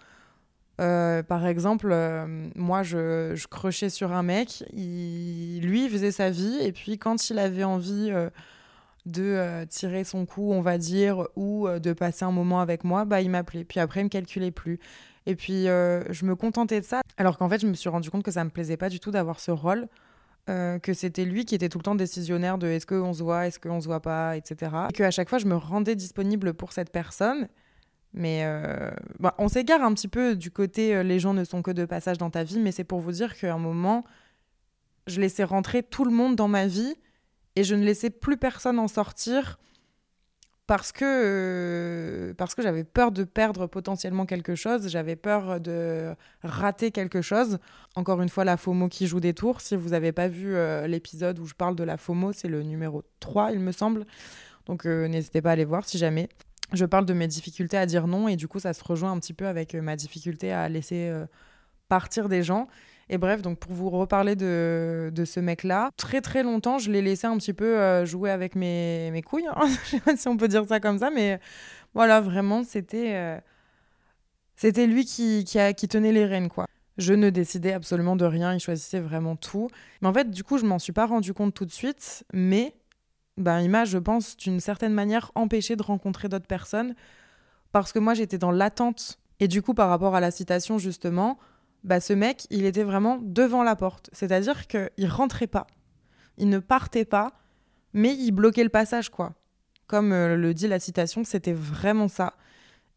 Euh, 0.81 1.23
par 1.23 1.45
exemple, 1.47 1.89
euh, 1.91 2.49
moi, 2.55 2.83
je, 2.83 3.33
je, 3.35 3.47
crochais 3.47 3.89
sur 3.89 4.11
un 4.11 4.23
mec, 4.23 4.63
il, 4.73 5.61
lui, 5.61 5.85
il 5.85 5.89
faisait 5.89 6.11
sa 6.11 6.29
vie, 6.29 6.59
et 6.61 6.71
puis 6.73 6.97
quand 6.97 7.29
il 7.29 7.39
avait 7.39 7.63
envie 7.63 8.09
euh, 8.11 8.29
de 9.05 9.65
tirer 9.69 10.03
son 10.03 10.25
coup, 10.25 10.51
on 10.51 10.61
va 10.61 10.77
dire, 10.77 11.27
ou 11.35 11.67
de 11.69 11.93
passer 11.93 12.25
un 12.25 12.31
moment 12.31 12.59
avec 12.59 12.83
moi, 12.83 13.05
bah, 13.05 13.21
il 13.21 13.29
m'appelait. 13.29 13.63
Puis 13.63 13.79
après, 13.79 14.01
il 14.01 14.05
me 14.05 14.09
calculait 14.09 14.51
plus. 14.51 14.79
Et 15.25 15.35
puis, 15.35 15.67
euh, 15.67 16.03
je 16.11 16.25
me 16.25 16.35
contentais 16.35 16.81
de 16.81 16.85
ça. 16.85 17.01
Alors 17.17 17.37
qu'en 17.37 17.49
fait, 17.49 17.61
je 17.61 17.67
me 17.67 17.73
suis 17.73 17.89
rendu 17.89 18.09
compte 18.09 18.23
que 18.23 18.31
ça 18.31 18.43
me 18.43 18.49
plaisait 18.49 18.77
pas 18.77 18.89
du 18.89 18.99
tout 18.99 19.11
d'avoir 19.11 19.39
ce 19.39 19.51
rôle. 19.51 19.87
Euh, 20.49 20.77
que 20.77 20.93
c'était 20.93 21.23
lui 21.23 21.45
qui 21.45 21.55
était 21.55 21.69
tout 21.69 21.77
le 21.77 21.83
temps 21.83 21.95
décisionnaire 21.95 22.57
de 22.57 22.67
est-ce 22.67 22.85
qu'on 22.85 23.13
se 23.13 23.23
voit, 23.23 23.47
est-ce 23.47 23.59
qu'on 23.59 23.79
se 23.79 23.87
voit 23.87 24.01
pas, 24.01 24.35
etc. 24.35 24.71
Et 24.89 24.93
qu'à 24.93 25.09
chaque 25.09 25.29
fois, 25.29 25.37
je 25.37 25.45
me 25.45 25.55
rendais 25.55 25.95
disponible 25.95 26.53
pour 26.53 26.73
cette 26.73 26.91
personne. 26.91 27.47
Mais 28.13 28.41
euh, 28.43 28.91
bah, 29.19 29.35
on 29.37 29.47
s'égare 29.47 29.81
un 29.81 29.93
petit 29.93 30.09
peu 30.09 30.35
du 30.35 30.51
côté 30.51 31.01
les 31.03 31.19
gens 31.19 31.33
ne 31.33 31.45
sont 31.45 31.61
que 31.61 31.71
de 31.71 31.85
passage 31.85 32.17
dans 32.17 32.29
ta 32.29 32.43
vie, 32.43 32.59
mais 32.59 32.73
c'est 32.73 32.83
pour 32.83 32.99
vous 32.99 33.13
dire 33.13 33.37
qu'à 33.37 33.53
un 33.53 33.57
moment, 33.57 34.03
je 35.07 35.21
laissais 35.21 35.45
rentrer 35.45 35.81
tout 35.81 36.03
le 36.03 36.11
monde 36.11 36.35
dans 36.35 36.49
ma 36.49 36.67
vie 36.67 36.93
et 37.55 37.63
je 37.63 37.73
ne 37.75 37.83
laissais 37.83 38.09
plus 38.09 38.37
personne 38.37 38.79
en 38.79 38.89
sortir 38.89 39.57
parce 40.65 40.93
que, 40.93 41.03
euh, 41.03 42.33
parce 42.35 42.55
que 42.55 42.61
j'avais 42.61 42.85
peur 42.85 43.11
de 43.11 43.25
perdre 43.25 43.67
potentiellement 43.67 44.25
quelque 44.25 44.55
chose, 44.55 44.87
j'avais 44.87 45.17
peur 45.17 45.59
de 45.59 46.15
rater 46.41 46.91
quelque 46.91 47.21
chose. 47.21 47.59
Encore 47.95 48.21
une 48.21 48.29
fois, 48.29 48.45
la 48.45 48.55
FOMO 48.55 48.87
qui 48.87 49.07
joue 49.07 49.19
des 49.19 49.33
tours. 49.33 49.59
Si 49.59 49.75
vous 49.75 49.89
n'avez 49.89 50.13
pas 50.13 50.29
vu 50.29 50.55
euh, 50.55 50.87
l'épisode 50.87 51.37
où 51.39 51.45
je 51.45 51.53
parle 51.53 51.75
de 51.75 51.83
la 51.83 51.97
FOMO, 51.97 52.31
c'est 52.31 52.47
le 52.47 52.63
numéro 52.63 53.03
3, 53.19 53.51
il 53.51 53.59
me 53.59 53.73
semble. 53.73 54.05
Donc 54.65 54.85
euh, 54.85 55.07
n'hésitez 55.09 55.41
pas 55.41 55.49
à 55.49 55.53
aller 55.53 55.65
voir 55.65 55.85
si 55.85 55.97
jamais. 55.97 56.29
Je 56.71 56.85
parle 56.85 57.05
de 57.05 57.13
mes 57.13 57.27
difficultés 57.27 57.77
à 57.77 57.85
dire 57.85 58.07
non 58.07 58.29
et 58.29 58.37
du 58.37 58.47
coup, 58.47 58.59
ça 58.59 58.73
se 58.73 58.83
rejoint 58.83 59.11
un 59.11 59.19
petit 59.19 59.33
peu 59.33 59.47
avec 59.47 59.75
ma 59.75 59.97
difficulté 59.97 60.53
à 60.53 60.69
laisser 60.69 61.11
partir 61.89 62.29
des 62.29 62.41
gens. 62.41 62.67
Et 63.09 63.17
bref, 63.17 63.41
donc 63.41 63.59
pour 63.59 63.73
vous 63.73 63.89
reparler 63.89 64.35
de, 64.35 65.11
de 65.13 65.25
ce 65.25 65.39
mec-là, 65.39 65.91
très 65.97 66.21
très 66.21 66.43
longtemps, 66.43 66.77
je 66.77 66.91
l'ai 66.91 67.01
laissé 67.01 67.27
un 67.27 67.37
petit 67.37 67.53
peu 67.53 67.77
euh, 67.77 68.05
jouer 68.05 68.31
avec 68.31 68.55
mes, 68.55 69.11
mes 69.11 69.21
couilles. 69.21 69.47
Hein. 69.47 69.67
je 69.85 69.89
sais 69.89 69.99
pas 69.99 70.15
si 70.15 70.27
on 70.27 70.37
peut 70.37 70.47
dire 70.47 70.65
ça 70.67 70.79
comme 70.79 70.99
ça, 70.99 71.09
mais 71.09 71.39
voilà, 71.93 72.21
vraiment, 72.21 72.63
c'était 72.63 73.15
euh, 73.15 73.39
c'était 74.55 74.87
lui 74.87 75.05
qui, 75.05 75.43
qui, 75.43 75.59
qui 75.75 75.87
tenait 75.87 76.11
les 76.11 76.25
rênes, 76.25 76.49
quoi. 76.49 76.65
Je 76.97 77.13
ne 77.13 77.29
décidais 77.29 77.73
absolument 77.73 78.15
de 78.15 78.25
rien, 78.25 78.53
il 78.53 78.59
choisissait 78.59 78.99
vraiment 78.99 79.35
tout. 79.35 79.69
Mais 80.01 80.07
en 80.07 80.13
fait, 80.13 80.29
du 80.29 80.43
coup, 80.43 80.57
je 80.57 80.65
m'en 80.65 80.77
suis 80.79 80.93
pas 80.93 81.07
rendu 81.07 81.33
compte 81.33 81.53
tout 81.53 81.65
de 81.65 81.71
suite, 81.71 82.23
mais 82.33 82.75
ben, 83.37 83.61
il 83.61 83.69
m'a, 83.69 83.83
je 83.83 83.97
pense, 83.97 84.37
d'une 84.37 84.59
certaine 84.59 84.93
manière 84.93 85.31
empêché 85.33 85.75
de 85.75 85.81
rencontrer 85.81 86.29
d'autres 86.29 86.47
personnes 86.47 86.93
parce 87.71 87.91
que 87.91 87.99
moi, 87.99 88.13
j'étais 88.13 88.37
dans 88.37 88.51
l'attente. 88.51 89.17
Et 89.39 89.47
du 89.47 89.63
coup, 89.63 89.73
par 89.73 89.89
rapport 89.89 90.15
à 90.15 90.19
la 90.19 90.29
citation, 90.29 90.77
justement, 90.77 91.39
bah, 91.83 91.99
ce 91.99 92.13
mec, 92.13 92.47
il 92.49 92.65
était 92.65 92.83
vraiment 92.83 93.19
devant 93.21 93.63
la 93.63 93.75
porte. 93.75 94.09
C'est-à-dire 94.13 94.67
qu'il 94.67 95.07
rentrait 95.07 95.47
pas, 95.47 95.67
il 96.37 96.49
ne 96.49 96.59
partait 96.59 97.05
pas, 97.05 97.33
mais 97.93 98.13
il 98.15 98.31
bloquait 98.31 98.63
le 98.63 98.69
passage, 98.69 99.09
quoi. 99.09 99.33
Comme 99.87 100.13
euh, 100.13 100.35
le 100.35 100.53
dit 100.53 100.67
la 100.67 100.79
citation, 100.79 101.23
c'était 101.23 101.53
vraiment 101.53 102.07
ça. 102.07 102.33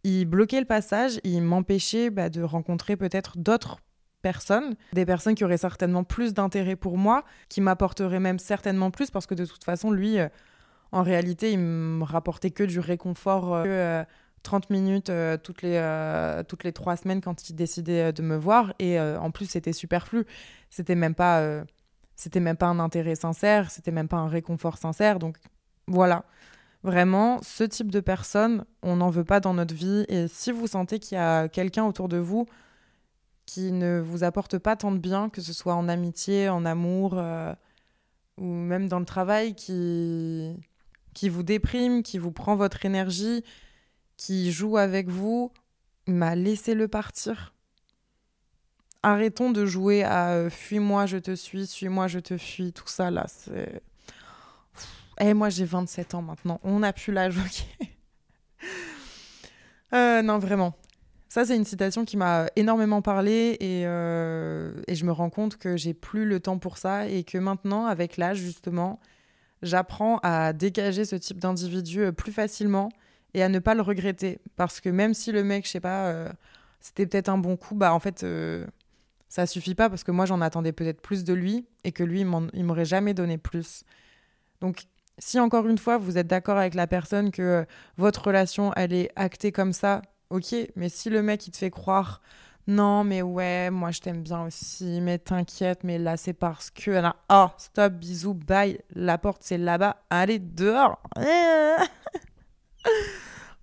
Il 0.04 0.24
bloquait 0.24 0.60
le 0.60 0.66
passage, 0.66 1.20
il 1.24 1.42
m'empêchait 1.42 2.10
bah, 2.10 2.30
de 2.30 2.42
rencontrer 2.42 2.96
peut-être 2.96 3.38
d'autres 3.38 3.78
personnes, 4.22 4.76
des 4.92 5.04
personnes 5.04 5.34
qui 5.34 5.44
auraient 5.44 5.56
certainement 5.56 6.04
plus 6.04 6.32
d'intérêt 6.32 6.76
pour 6.76 6.96
moi, 6.96 7.24
qui 7.48 7.60
m'apporteraient 7.60 8.20
même 8.20 8.38
certainement 8.38 8.90
plus, 8.90 9.10
parce 9.10 9.26
que 9.26 9.34
de 9.34 9.44
toute 9.44 9.64
façon, 9.64 9.90
lui, 9.90 10.18
euh, 10.18 10.28
en 10.92 11.02
réalité, 11.02 11.52
il 11.52 11.58
me 11.58 12.04
rapportait 12.04 12.50
que 12.50 12.64
du 12.64 12.78
réconfort. 12.80 13.54
Euh, 13.54 14.04
30 14.46 14.70
minutes 14.70 15.10
euh, 15.10 15.36
toutes, 15.36 15.62
les, 15.62 15.76
euh, 15.76 16.42
toutes 16.44 16.62
les 16.62 16.72
trois 16.72 16.96
semaines 16.96 17.20
quand 17.20 17.50
il 17.50 17.56
décidait 17.56 18.04
euh, 18.04 18.12
de 18.12 18.22
me 18.22 18.36
voir. 18.36 18.72
Et 18.78 18.98
en 19.00 19.30
plus, 19.30 19.46
c'était 19.46 19.72
superflu. 19.72 20.24
C'était 20.70 20.94
même 20.94 21.14
pas 21.14 21.64
même 22.36 22.56
pas 22.56 22.66
un 22.66 22.78
intérêt 22.78 23.14
sincère, 23.14 23.70
c'était 23.70 23.90
même 23.90 24.08
pas 24.08 24.16
un 24.16 24.28
réconfort 24.28 24.78
sincère. 24.78 25.18
Donc, 25.18 25.36
Voilà. 25.86 26.24
Vraiment, 26.82 27.40
ce 27.42 27.64
type 27.64 27.90
de 27.90 27.98
personne, 27.98 28.64
on 28.82 28.96
n'en 28.96 29.10
veut 29.10 29.24
pas 29.24 29.40
dans 29.40 29.54
notre 29.54 29.74
vie. 29.74 30.04
Et 30.08 30.28
si 30.28 30.52
vous 30.52 30.68
sentez 30.68 31.00
qu'il 31.00 31.16
y 31.16 31.20
a 31.20 31.48
quelqu'un 31.48 31.84
autour 31.84 32.08
de 32.08 32.16
vous 32.16 32.46
qui 33.44 33.72
ne 33.72 33.98
vous 33.98 34.22
apporte 34.22 34.58
pas 34.58 34.76
tant 34.76 34.92
de 34.92 34.98
bien, 34.98 35.28
que 35.28 35.40
ce 35.40 35.52
soit 35.52 35.74
en 35.74 35.88
amitié, 35.88 36.48
en 36.48 36.64
amour, 36.64 37.20
ou 38.38 38.44
même 38.44 38.88
dans 38.88 39.00
le 39.00 39.04
travail, 39.04 39.54
qui, 39.54 40.54
qui 41.14 41.28
vous 41.28 41.42
déprime, 41.42 42.04
qui 42.04 42.18
vous 42.18 42.30
prend 42.30 42.54
votre 42.54 42.84
énergie, 42.84 43.42
qui 44.16 44.52
joue 44.52 44.76
avec 44.76 45.08
vous, 45.08 45.52
bah, 46.06 46.34
laissez-le 46.34 46.88
partir. 46.88 47.54
Arrêtons 49.02 49.50
de 49.50 49.66
jouer 49.66 50.02
à 50.02 50.30
euh, 50.30 50.50
fuis-moi, 50.50 51.06
je 51.06 51.18
te 51.18 51.34
suis, 51.34 51.66
suis-moi, 51.66 52.08
je 52.08 52.18
te 52.18 52.36
fuis, 52.36 52.72
tout 52.72 52.88
ça 52.88 53.10
là, 53.10 53.26
c'est. 53.28 53.82
Eh, 55.18 55.32
moi 55.32 55.48
j'ai 55.48 55.64
27 55.64 56.14
ans 56.14 56.22
maintenant, 56.22 56.60
on 56.62 56.80
n'a 56.80 56.92
plus 56.92 57.12
l'âge, 57.12 57.36
ok. 57.38 57.88
Euh, 59.94 60.22
non, 60.22 60.38
vraiment. 60.38 60.74
Ça, 61.28 61.44
c'est 61.44 61.56
une 61.56 61.64
citation 61.64 62.04
qui 62.04 62.16
m'a 62.16 62.46
énormément 62.56 63.02
parlé 63.02 63.56
et, 63.60 63.82
euh, 63.86 64.72
et, 64.88 64.94
je 64.94 65.04
me 65.04 65.12
rends 65.12 65.30
compte 65.30 65.56
que 65.56 65.76
j'ai 65.76 65.94
plus 65.94 66.24
le 66.24 66.40
temps 66.40 66.58
pour 66.58 66.78
ça 66.78 67.08
et 67.08 67.24
que 67.24 67.38
maintenant, 67.38 67.86
avec 67.86 68.16
l'âge, 68.16 68.38
justement, 68.38 68.98
j'apprends 69.62 70.18
à 70.22 70.52
dégager 70.52 71.04
ce 71.04 71.14
type 71.16 71.38
d'individu 71.38 72.12
plus 72.12 72.32
facilement 72.32 72.88
et 73.34 73.42
à 73.42 73.48
ne 73.48 73.58
pas 73.58 73.74
le 73.74 73.82
regretter. 73.82 74.38
Parce 74.56 74.80
que 74.80 74.88
même 74.88 75.14
si 75.14 75.32
le 75.32 75.44
mec, 75.44 75.66
je 75.66 75.70
sais 75.72 75.80
pas, 75.80 76.06
euh, 76.06 76.28
c'était 76.80 77.06
peut-être 77.06 77.28
un 77.28 77.38
bon 77.38 77.56
coup, 77.56 77.74
bah 77.74 77.92
en 77.92 78.00
fait, 78.00 78.24
ça 79.28 79.46
suffit 79.46 79.74
pas 79.74 79.90
parce 79.90 80.04
que 80.04 80.10
moi, 80.10 80.26
j'en 80.26 80.40
attendais 80.40 80.72
peut-être 80.72 81.00
plus 81.00 81.24
de 81.24 81.34
lui 81.34 81.66
et 81.84 81.92
que 81.92 82.04
lui, 82.04 82.20
il 82.20 82.64
m'aurait 82.64 82.84
jamais 82.84 83.14
donné 83.14 83.38
plus. 83.38 83.84
Donc, 84.60 84.84
si 85.18 85.40
encore 85.40 85.66
une 85.66 85.78
fois, 85.78 85.98
vous 85.98 86.18
êtes 86.18 86.26
d'accord 86.26 86.58
avec 86.58 86.74
la 86.74 86.86
personne 86.86 87.30
que 87.30 87.66
votre 87.96 88.26
relation, 88.26 88.72
elle 88.76 88.92
est 88.92 89.10
actée 89.16 89.52
comme 89.52 89.72
ça, 89.72 90.02
ok, 90.30 90.54
mais 90.76 90.88
si 90.88 91.10
le 91.10 91.22
mec 91.22 91.46
il 91.46 91.50
te 91.50 91.56
fait 91.56 91.70
croire 91.70 92.20
non, 92.68 93.04
mais 93.04 93.22
ouais, 93.22 93.70
moi 93.70 93.92
je 93.92 94.00
t'aime 94.00 94.22
bien 94.22 94.42
aussi, 94.44 95.00
mais 95.00 95.18
t'inquiète, 95.18 95.84
mais 95.84 95.98
là 95.98 96.16
c'est 96.16 96.32
parce 96.32 96.70
que. 96.70 96.90
Alors, 96.90 97.14
oh, 97.30 97.46
stop, 97.58 97.92
bisous, 97.92 98.34
bye, 98.34 98.80
la 98.92 99.18
porte 99.18 99.42
c'est 99.44 99.58
là-bas, 99.58 99.98
allez 100.10 100.40
dehors. 100.40 101.00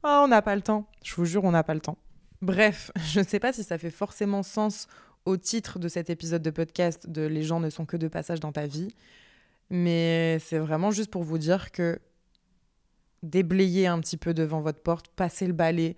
oh, 0.04 0.08
on 0.24 0.28
n'a 0.28 0.42
pas 0.42 0.56
le 0.56 0.62
temps, 0.62 0.88
je 1.04 1.16
vous 1.16 1.26
jure, 1.26 1.44
on 1.44 1.52
n'a 1.52 1.64
pas 1.64 1.74
le 1.74 1.80
temps. 1.80 1.98
Bref, 2.42 2.92
je 3.12 3.20
ne 3.20 3.26
sais 3.26 3.40
pas 3.40 3.54
si 3.54 3.64
ça 3.64 3.78
fait 3.78 3.92
forcément 3.92 4.44
sens 4.44 4.88
au 5.26 5.38
titre 5.38 5.80
de 5.80 5.88
cet 5.88 6.10
épisode 6.10 6.42
de 6.42 6.50
podcast 6.50 7.10
de 7.10 7.22
Les 7.22 7.44
gens 7.44 7.60
ne 7.60 7.70
sont 7.70 7.86
que 7.86 7.98
de 7.98 8.08
passage 8.08 8.40
dans 8.40 8.52
ta 8.52 8.68
vie, 8.68 8.94
mais 9.70 10.38
c'est 10.40 10.60
vraiment 10.60 10.92
juste 10.92 11.10
pour 11.10 11.24
vous 11.24 11.38
dire 11.38 11.72
que 11.72 12.00
déblayer 13.24 13.88
un 13.88 14.00
petit 14.00 14.18
peu 14.18 14.34
devant 14.34 14.62
votre 14.62 14.82
porte, 14.82 15.08
passer 15.08 15.48
le 15.48 15.54
balai, 15.54 15.96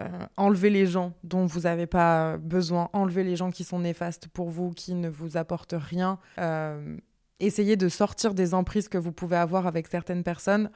euh, 0.00 0.08
enlever 0.36 0.70
les 0.70 0.86
gens 0.86 1.12
dont 1.22 1.46
vous 1.46 1.60
n'avez 1.60 1.86
pas 1.86 2.36
besoin, 2.38 2.90
enlever 2.92 3.22
les 3.22 3.36
gens 3.36 3.52
qui 3.52 3.62
sont 3.62 3.78
néfastes 3.78 4.26
pour 4.26 4.50
vous, 4.50 4.70
qui 4.70 4.94
ne 4.94 5.08
vous 5.08 5.36
apportent 5.36 5.76
rien. 5.76 6.18
Euh, 6.38 6.96
essayez 7.38 7.76
de 7.76 7.88
sortir 7.88 8.34
des 8.34 8.54
emprises 8.54 8.88
que 8.88 8.98
vous 8.98 9.12
pouvez 9.12 9.36
avoir 9.36 9.68
avec 9.68 9.86
certaines 9.86 10.24
personnes 10.24 10.70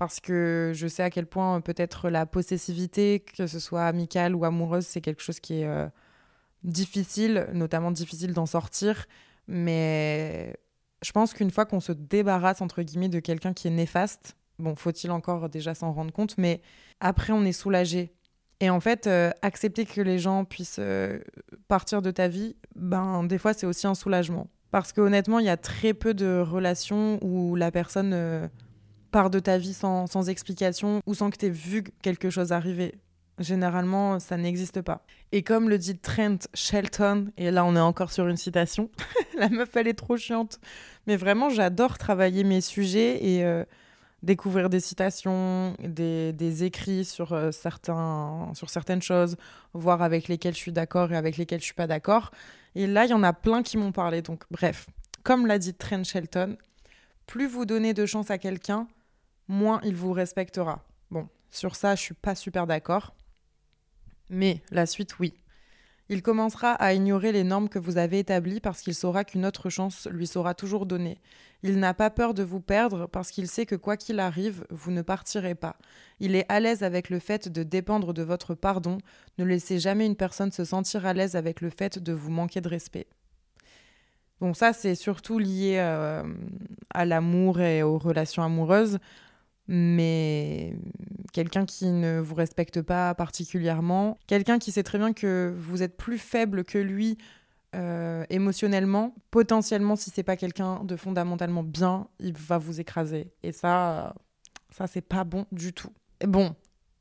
parce 0.00 0.18
que 0.18 0.72
je 0.74 0.88
sais 0.88 1.04
à 1.04 1.10
quel 1.10 1.26
point 1.26 1.58
euh, 1.58 1.60
peut-être 1.60 2.10
la 2.10 2.26
possessivité, 2.26 3.20
que 3.20 3.46
ce 3.46 3.60
soit 3.60 3.84
amicale 3.84 4.34
ou 4.34 4.44
amoureuse, 4.44 4.86
c'est 4.86 5.00
quelque 5.00 5.22
chose 5.22 5.38
qui 5.38 5.62
est 5.62 5.90
difficile, 6.64 7.46
notamment 7.52 7.92
difficile 7.92 8.32
d'en 8.32 8.46
sortir. 8.46 9.06
Mais 9.46 10.56
je 11.02 11.12
pense 11.12 11.32
qu'une 11.34 11.52
fois 11.52 11.66
qu'on 11.66 11.80
se 11.80 11.92
débarrasse, 11.92 12.60
entre 12.62 12.82
guillemets, 12.82 13.08
de 13.08 13.20
quelqu'un 13.20 13.52
qui 13.52 13.68
est 13.68 13.70
néfaste, 13.70 14.36
bon, 14.58 14.74
faut-il 14.74 15.12
encore 15.12 15.48
déjà 15.48 15.74
s'en 15.74 15.92
rendre 15.92 16.12
compte, 16.12 16.36
mais 16.38 16.60
après 17.00 17.32
on 17.32 17.44
est 17.44 17.52
soulagé 17.52 18.12
et 18.60 18.68
en 18.68 18.80
fait, 18.80 19.06
euh, 19.06 19.30
accepter 19.40 19.86
que 19.86 20.02
les 20.02 20.18
gens 20.18 20.44
puissent 20.44 20.76
euh, 20.78 21.18
partir 21.66 22.02
de 22.02 22.10
ta 22.10 22.28
vie, 22.28 22.56
ben, 22.76 23.24
des 23.24 23.38
fois, 23.38 23.54
c'est 23.54 23.66
aussi 23.66 23.86
un 23.86 23.94
soulagement. 23.94 24.48
Parce 24.70 24.92
que 24.92 25.00
honnêtement, 25.00 25.38
il 25.38 25.46
y 25.46 25.50
a 25.50 25.56
très 25.56 25.94
peu 25.94 26.12
de 26.12 26.38
relations 26.40 27.18
où 27.22 27.56
la 27.56 27.70
personne 27.70 28.12
euh, 28.12 28.46
part 29.10 29.30
de 29.30 29.38
ta 29.38 29.58
vie 29.58 29.74
sans, 29.74 30.06
sans 30.06 30.28
explication 30.28 31.00
ou 31.06 31.14
sans 31.14 31.30
que 31.30 31.36
tu 31.36 31.46
aies 31.46 31.50
vu 31.50 31.84
quelque 32.02 32.30
chose 32.30 32.52
arriver. 32.52 32.94
Généralement, 33.38 34.18
ça 34.18 34.36
n'existe 34.36 34.82
pas. 34.82 35.02
Et 35.32 35.42
comme 35.42 35.68
le 35.68 35.78
dit 35.78 35.96
Trent 35.96 36.38
Shelton, 36.52 37.30
et 37.38 37.50
là 37.50 37.64
on 37.64 37.74
est 37.74 37.80
encore 37.80 38.12
sur 38.12 38.28
une 38.28 38.36
citation, 38.36 38.90
la 39.38 39.48
meuf 39.48 39.74
elle 39.76 39.88
est 39.88 39.94
trop 39.94 40.16
chiante. 40.16 40.60
Mais 41.06 41.16
vraiment, 41.16 41.48
j'adore 41.48 41.96
travailler 41.96 42.44
mes 42.44 42.60
sujets 42.60 43.24
et 43.24 43.64
découvrir 44.22 44.68
des 44.68 44.80
citations, 44.80 45.74
des, 45.80 46.64
écrits 46.64 47.04
sur, 47.04 47.32
euh, 47.32 47.50
certains, 47.52 48.50
sur 48.54 48.70
certaines 48.70 49.02
choses, 49.02 49.36
voir 49.72 50.02
avec 50.02 50.28
lesquelles 50.28 50.54
je 50.54 50.60
suis 50.60 50.72
d'accord 50.72 51.12
et 51.12 51.16
avec 51.16 51.36
lesquelles 51.36 51.60
je 51.60 51.66
suis 51.66 51.74
pas 51.74 51.86
d'accord. 51.86 52.30
Et 52.74 52.86
là, 52.86 53.04
il 53.06 53.10
y 53.10 53.14
en 53.14 53.22
a 53.22 53.32
plein 53.32 53.62
qui 53.62 53.76
m'ont 53.76 53.92
parlé. 53.92 54.22
Donc, 54.22 54.44
bref, 54.50 54.86
comme 55.22 55.46
l'a 55.46 55.58
dit 55.58 55.74
Trent 55.74 56.04
Shelton, 56.04 56.56
plus 57.26 57.46
vous 57.46 57.64
donnez 57.64 57.94
de 57.94 58.06
chance 58.06 58.30
à 58.30 58.38
quelqu'un, 58.38 58.86
moins 59.50 59.80
il 59.84 59.96
vous 59.96 60.12
respectera. 60.12 60.84
Bon, 61.10 61.28
sur 61.50 61.76
ça, 61.76 61.94
je 61.94 62.00
suis 62.00 62.14
pas 62.14 62.34
super 62.34 62.66
d'accord. 62.66 63.14
Mais 64.30 64.62
la 64.70 64.86
suite, 64.86 65.18
oui. 65.18 65.34
Il 66.08 66.22
commencera 66.22 66.72
à 66.72 66.92
ignorer 66.92 67.30
les 67.30 67.44
normes 67.44 67.68
que 67.68 67.78
vous 67.78 67.96
avez 67.96 68.18
établies 68.18 68.60
parce 68.60 68.80
qu'il 68.80 68.94
saura 68.94 69.22
qu'une 69.24 69.46
autre 69.46 69.70
chance 69.70 70.08
lui 70.10 70.26
sera 70.26 70.54
toujours 70.54 70.86
donnée. 70.86 71.18
Il 71.62 71.78
n'a 71.78 71.94
pas 71.94 72.10
peur 72.10 72.34
de 72.34 72.42
vous 72.42 72.60
perdre 72.60 73.06
parce 73.06 73.30
qu'il 73.30 73.46
sait 73.46 73.66
que 73.66 73.76
quoi 73.76 73.96
qu'il 73.96 74.18
arrive, 74.18 74.64
vous 74.70 74.90
ne 74.90 75.02
partirez 75.02 75.54
pas. 75.54 75.76
Il 76.18 76.34
est 76.34 76.46
à 76.48 76.58
l'aise 76.58 76.82
avec 76.82 77.10
le 77.10 77.20
fait 77.20 77.48
de 77.48 77.62
dépendre 77.62 78.12
de 78.12 78.22
votre 78.22 78.54
pardon. 78.54 78.98
Ne 79.38 79.44
laissez 79.44 79.78
jamais 79.78 80.06
une 80.06 80.16
personne 80.16 80.50
se 80.50 80.64
sentir 80.64 81.06
à 81.06 81.12
l'aise 81.12 81.36
avec 81.36 81.60
le 81.60 81.70
fait 81.70 81.98
de 81.98 82.12
vous 82.12 82.30
manquer 82.30 82.60
de 82.60 82.68
respect. 82.68 83.06
Bon, 84.40 84.54
ça, 84.54 84.72
c'est 84.72 84.94
surtout 84.94 85.38
lié 85.38 85.76
euh, 85.78 86.24
à 86.92 87.04
l'amour 87.04 87.60
et 87.60 87.82
aux 87.82 87.98
relations 87.98 88.42
amoureuses 88.42 88.98
mais 89.72 90.74
quelqu'un 91.32 91.64
qui 91.64 91.86
ne 91.86 92.18
vous 92.18 92.34
respecte 92.34 92.82
pas 92.82 93.14
particulièrement, 93.14 94.18
quelqu'un 94.26 94.58
qui 94.58 94.72
sait 94.72 94.82
très 94.82 94.98
bien 94.98 95.12
que 95.12 95.54
vous 95.56 95.84
êtes 95.84 95.96
plus 95.96 96.18
faible 96.18 96.64
que 96.64 96.76
lui 96.76 97.18
euh, 97.76 98.24
émotionnellement, 98.30 99.14
potentiellement 99.30 99.94
si 99.94 100.10
c'est 100.10 100.24
pas 100.24 100.36
quelqu'un 100.36 100.82
de 100.82 100.96
fondamentalement 100.96 101.62
bien, 101.62 102.08
il 102.18 102.32
va 102.36 102.58
vous 102.58 102.80
écraser. 102.80 103.30
Et 103.44 103.52
ça, 103.52 104.16
ça 104.70 104.88
c'est 104.88 105.02
pas 105.02 105.22
bon 105.22 105.46
du 105.52 105.72
tout. 105.72 105.92
Bon, 106.26 106.56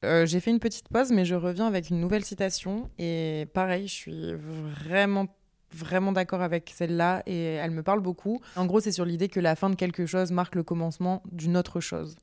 euh, 0.06 0.28
j'ai 0.28 0.40
fait 0.40 0.52
une 0.52 0.60
petite 0.60 0.90
pause, 0.90 1.12
mais 1.12 1.26
je 1.26 1.34
reviens 1.34 1.66
avec 1.66 1.90
une 1.90 2.00
nouvelle 2.00 2.24
citation. 2.24 2.92
Et 3.00 3.48
pareil, 3.52 3.88
je 3.88 3.94
suis 3.94 4.34
vraiment 4.36 5.26
vraiment 5.72 6.12
d'accord 6.12 6.42
avec 6.42 6.72
celle-là 6.76 7.24
et 7.26 7.54
elle 7.54 7.72
me 7.72 7.84
parle 7.84 8.00
beaucoup. 8.00 8.42
En 8.56 8.66
gros, 8.66 8.80
c'est 8.80 8.92
sur 8.92 9.06
l'idée 9.06 9.28
que 9.28 9.40
la 9.40 9.56
fin 9.56 9.70
de 9.70 9.76
quelque 9.76 10.06
chose 10.06 10.32
marque 10.32 10.56
le 10.56 10.64
commencement 10.64 11.22
d'une 11.32 11.58
autre 11.58 11.80
chose. 11.80 12.16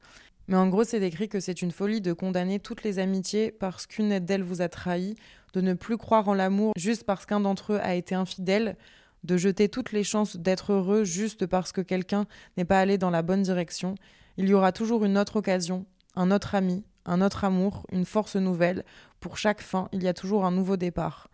Mais 0.48 0.56
en 0.56 0.68
gros, 0.68 0.84
c'est 0.84 1.00
décrit 1.00 1.28
que 1.28 1.40
c'est 1.40 1.62
une 1.62 1.72
folie 1.72 2.00
de 2.00 2.12
condamner 2.12 2.60
toutes 2.60 2.84
les 2.84 2.98
amitiés 2.98 3.50
parce 3.50 3.86
qu'une 3.86 4.18
d'elles 4.20 4.42
vous 4.42 4.62
a 4.62 4.68
trahi, 4.68 5.16
de 5.52 5.60
ne 5.60 5.74
plus 5.74 5.96
croire 5.96 6.28
en 6.28 6.34
l'amour 6.34 6.72
juste 6.76 7.04
parce 7.04 7.26
qu'un 7.26 7.40
d'entre 7.40 7.74
eux 7.74 7.80
a 7.80 7.94
été 7.94 8.14
infidèle, 8.14 8.76
de 9.24 9.36
jeter 9.36 9.68
toutes 9.68 9.92
les 9.92 10.04
chances 10.04 10.36
d'être 10.36 10.72
heureux 10.72 11.04
juste 11.04 11.46
parce 11.46 11.72
que 11.72 11.80
quelqu'un 11.80 12.26
n'est 12.56 12.64
pas 12.64 12.80
allé 12.80 12.98
dans 12.98 13.10
la 13.10 13.22
bonne 13.22 13.42
direction. 13.42 13.96
Il 14.36 14.48
y 14.48 14.54
aura 14.54 14.72
toujours 14.72 15.04
une 15.04 15.18
autre 15.18 15.36
occasion, 15.36 15.86
un 16.14 16.30
autre 16.30 16.54
ami, 16.54 16.84
un 17.06 17.20
autre 17.20 17.44
amour, 17.44 17.86
une 17.90 18.04
force 18.04 18.36
nouvelle. 18.36 18.84
Pour 19.18 19.38
chaque 19.38 19.62
fin, 19.62 19.88
il 19.92 20.02
y 20.02 20.08
a 20.08 20.14
toujours 20.14 20.44
un 20.44 20.52
nouveau 20.52 20.76
départ. 20.76 21.28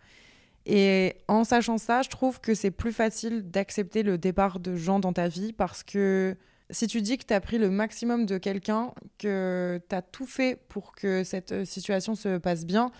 Et 0.65 1.17
en 1.27 1.43
sachant 1.43 1.77
ça, 1.77 2.01
je 2.01 2.09
trouve 2.09 2.39
que 2.39 2.55
c'est 2.55 2.71
plus 2.71 2.93
facile 2.93 3.49
d'accepter 3.51 4.01
le 4.01 4.17
départ 4.17 4.59
de 4.59 4.75
gens 4.75 4.99
dans 4.99 5.13
ta 5.13 5.27
vie 5.27 5.51
parce 5.51 5.83
que 5.83 6.37
si 6.73 6.87
tu 6.87 7.01
dis 7.01 7.17
que 7.17 7.25
tu 7.25 7.33
as 7.33 7.39
pris 7.39 7.57
le 7.57 7.69
maximum 7.69 8.25
de 8.25 8.37
quelqu'un, 8.37 8.93
que 9.17 9.79
tu 9.87 9.95
as 9.95 10.01
tout 10.01 10.25
fait 10.25 10.59
pour 10.67 10.93
que 10.93 11.23
cette 11.23 11.51
euh, 11.51 11.65
situation 11.65 12.15
se 12.15 12.37
passe 12.37 12.65
bien, 12.65 12.91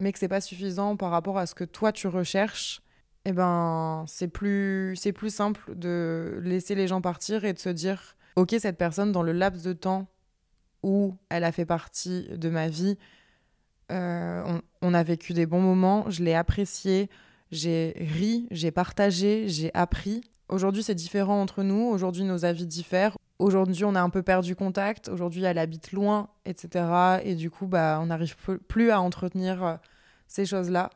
mais 0.00 0.12
que 0.12 0.18
c'est 0.18 0.28
pas 0.28 0.40
suffisant 0.40 0.96
par 0.96 1.10
rapport 1.10 1.36
à 1.36 1.46
ce 1.46 1.54
que 1.54 1.64
toi 1.64 1.92
tu 1.92 2.06
recherches, 2.06 2.80
eh 3.26 3.32
ben 3.32 4.04
c'est 4.06 4.28
plus 4.28 4.96
c'est 4.96 5.12
plus 5.12 5.34
simple 5.34 5.74
de 5.76 6.40
laisser 6.42 6.74
les 6.74 6.86
gens 6.86 7.02
partir 7.02 7.44
et 7.44 7.52
de 7.52 7.58
se 7.58 7.68
dire 7.68 8.16
OK, 8.36 8.54
cette 8.58 8.78
personne 8.78 9.12
dans 9.12 9.22
le 9.22 9.32
laps 9.32 9.62
de 9.62 9.72
temps 9.72 10.08
où 10.82 11.18
elle 11.28 11.44
a 11.44 11.52
fait 11.52 11.66
partie 11.66 12.28
de 12.30 12.48
ma 12.48 12.68
vie, 12.68 12.96
euh, 13.92 14.42
on, 14.46 14.62
on, 14.80 14.94
a 14.94 15.02
vécu 15.02 15.34
des 15.34 15.44
bons 15.44 15.60
moments, 15.60 16.08
je 16.08 16.22
l'ai 16.22 16.34
apprécié, 16.34 17.10
j'ai 17.50 17.94
ri, 17.98 18.46
j'ai 18.50 18.70
partagé, 18.70 19.48
j'ai 19.48 19.70
appris. 19.74 20.22
Aujourd'hui, 20.50 20.82
c'est 20.82 20.96
différent 20.96 21.40
entre 21.40 21.62
nous. 21.62 21.80
Aujourd'hui, 21.80 22.24
nos 22.24 22.44
avis 22.44 22.66
diffèrent. 22.66 23.16
Aujourd'hui, 23.38 23.84
on 23.84 23.94
a 23.94 24.02
un 24.02 24.10
peu 24.10 24.22
perdu 24.22 24.56
contact. 24.56 25.08
Aujourd'hui, 25.08 25.44
elle 25.44 25.58
habite 25.58 25.92
loin, 25.92 26.28
etc. 26.44 27.20
Et 27.22 27.36
du 27.36 27.50
coup, 27.50 27.68
bah, 27.68 28.00
on 28.02 28.06
n'arrive 28.06 28.36
plus 28.66 28.90
à 28.90 29.00
entretenir 29.00 29.64
euh, 29.64 29.76
ces 30.26 30.44
choses-là. 30.44 30.90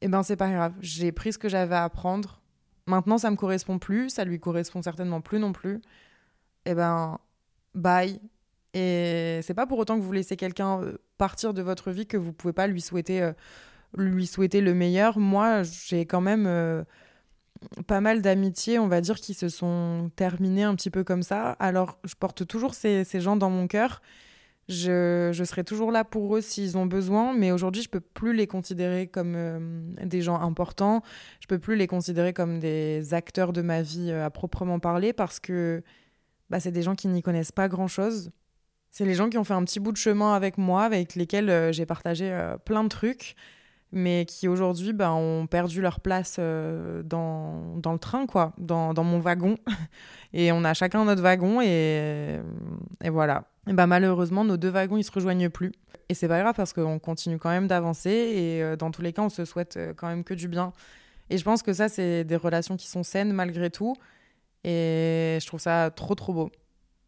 Et 0.00 0.06
eh 0.06 0.08
ben, 0.08 0.22
c'est 0.22 0.36
pas 0.36 0.50
grave. 0.50 0.72
J'ai 0.80 1.12
pris 1.12 1.34
ce 1.34 1.38
que 1.38 1.50
j'avais 1.50 1.74
à 1.74 1.84
apprendre. 1.84 2.40
Maintenant, 2.86 3.18
ça 3.18 3.30
me 3.30 3.36
correspond 3.36 3.78
plus. 3.78 4.08
Ça 4.08 4.24
lui 4.24 4.40
correspond 4.40 4.80
certainement 4.80 5.20
plus 5.20 5.38
non 5.38 5.52
plus. 5.52 5.76
Et 6.64 6.70
eh 6.70 6.74
ben, 6.74 7.18
bye. 7.74 8.20
Et 8.72 9.40
c'est 9.42 9.54
pas 9.54 9.66
pour 9.66 9.78
autant 9.78 9.98
que 9.98 10.02
vous 10.02 10.12
laissez 10.12 10.36
quelqu'un 10.36 10.80
partir 11.18 11.52
de 11.52 11.60
votre 11.60 11.90
vie 11.90 12.06
que 12.06 12.16
vous 12.16 12.32
pouvez 12.32 12.54
pas 12.54 12.68
lui 12.68 12.80
souhaiter, 12.80 13.32
lui 13.96 14.26
souhaiter 14.26 14.62
le 14.62 14.72
meilleur. 14.72 15.18
Moi, 15.18 15.62
j'ai 15.62 16.06
quand 16.06 16.20
même 16.20 16.84
pas 17.86 18.00
mal 18.00 18.22
d'amitiés, 18.22 18.78
on 18.78 18.88
va 18.88 19.00
dire, 19.00 19.16
qui 19.16 19.34
se 19.34 19.48
sont 19.48 20.10
terminées 20.16 20.62
un 20.62 20.74
petit 20.74 20.90
peu 20.90 21.04
comme 21.04 21.22
ça. 21.22 21.52
Alors, 21.52 21.98
je 22.04 22.14
porte 22.14 22.46
toujours 22.46 22.74
ces, 22.74 23.04
ces 23.04 23.20
gens 23.20 23.36
dans 23.36 23.50
mon 23.50 23.66
cœur. 23.66 24.02
Je, 24.68 25.30
je, 25.32 25.44
serai 25.44 25.64
toujours 25.64 25.90
là 25.90 26.04
pour 26.04 26.36
eux 26.36 26.42
s'ils 26.42 26.76
ont 26.76 26.84
besoin, 26.84 27.32
mais 27.32 27.52
aujourd'hui, 27.52 27.82
je 27.82 27.88
peux 27.88 28.00
plus 28.00 28.34
les 28.34 28.46
considérer 28.46 29.06
comme 29.06 29.34
euh, 29.34 29.58
des 30.04 30.20
gens 30.20 30.38
importants. 30.40 31.02
Je 31.40 31.46
peux 31.46 31.58
plus 31.58 31.74
les 31.74 31.86
considérer 31.86 32.34
comme 32.34 32.58
des 32.58 33.14
acteurs 33.14 33.54
de 33.54 33.62
ma 33.62 33.80
vie 33.80 34.10
euh, 34.10 34.26
à 34.26 34.30
proprement 34.30 34.78
parler 34.78 35.14
parce 35.14 35.40
que 35.40 35.82
bah, 36.50 36.60
c'est 36.60 36.70
des 36.70 36.82
gens 36.82 36.94
qui 36.94 37.08
n'y 37.08 37.22
connaissent 37.22 37.52
pas 37.52 37.68
grand-chose. 37.68 38.30
C'est 38.90 39.06
les 39.06 39.14
gens 39.14 39.30
qui 39.30 39.38
ont 39.38 39.44
fait 39.44 39.54
un 39.54 39.64
petit 39.64 39.80
bout 39.80 39.92
de 39.92 39.96
chemin 39.96 40.34
avec 40.34 40.58
moi, 40.58 40.84
avec 40.84 41.14
lesquels 41.14 41.48
euh, 41.48 41.72
j'ai 41.72 41.86
partagé 41.86 42.30
plein 42.66 42.84
de 42.84 42.88
trucs 42.88 43.36
mais 43.92 44.26
qui 44.26 44.48
aujourd'hui 44.48 44.92
bah, 44.92 45.12
ont 45.12 45.46
perdu 45.46 45.80
leur 45.80 46.00
place 46.00 46.36
euh, 46.38 47.02
dans, 47.02 47.76
dans, 47.76 47.92
le 47.92 47.98
train, 47.98 48.26
quoi, 48.26 48.52
dans, 48.58 48.92
dans, 48.92 49.04
mon 49.04 49.18
wagon. 49.18 49.56
et 50.32 50.52
on 50.52 50.64
a 50.64 50.74
chacun 50.74 51.04
notre 51.04 51.22
wagon 51.22 51.60
et, 51.62 52.38
et 53.02 53.10
voilà. 53.10 53.44
Et 53.66 53.72
bah, 53.72 53.86
malheureusement, 53.86 54.44
nos 54.44 54.56
deux 54.56 54.68
wagons, 54.68 54.98
ils 54.98 55.04
se 55.04 55.12
rejoignent 55.12 55.48
plus. 55.48 55.72
Et 56.08 56.14
c'est 56.14 56.28
pas 56.28 56.40
grave 56.40 56.54
parce 56.54 56.72
qu'on 56.72 56.98
continue 56.98 57.38
quand 57.38 57.50
même 57.50 57.66
d'avancer 57.66 58.10
et 58.10 58.62
euh, 58.62 58.76
dans 58.76 58.90
tous 58.90 59.02
les 59.02 59.12
cas, 59.12 59.22
on 59.22 59.28
se 59.28 59.44
souhaite 59.44 59.76
euh, 59.76 59.94
quand 59.94 60.08
même 60.08 60.24
que 60.24 60.34
du 60.34 60.48
bien. 60.48 60.72
Et 61.30 61.38
je 61.38 61.44
pense 61.44 61.62
que 61.62 61.72
ça, 61.72 61.88
c'est 61.88 62.24
des 62.24 62.36
relations 62.36 62.76
qui 62.76 62.88
sont 62.88 63.02
saines 63.02 63.32
malgré 63.32 63.70
tout. 63.70 63.94
Et 64.64 65.38
je 65.40 65.46
trouve 65.46 65.60
ça 65.60 65.90
trop, 65.94 66.14
trop 66.14 66.32
beau. 66.32 66.50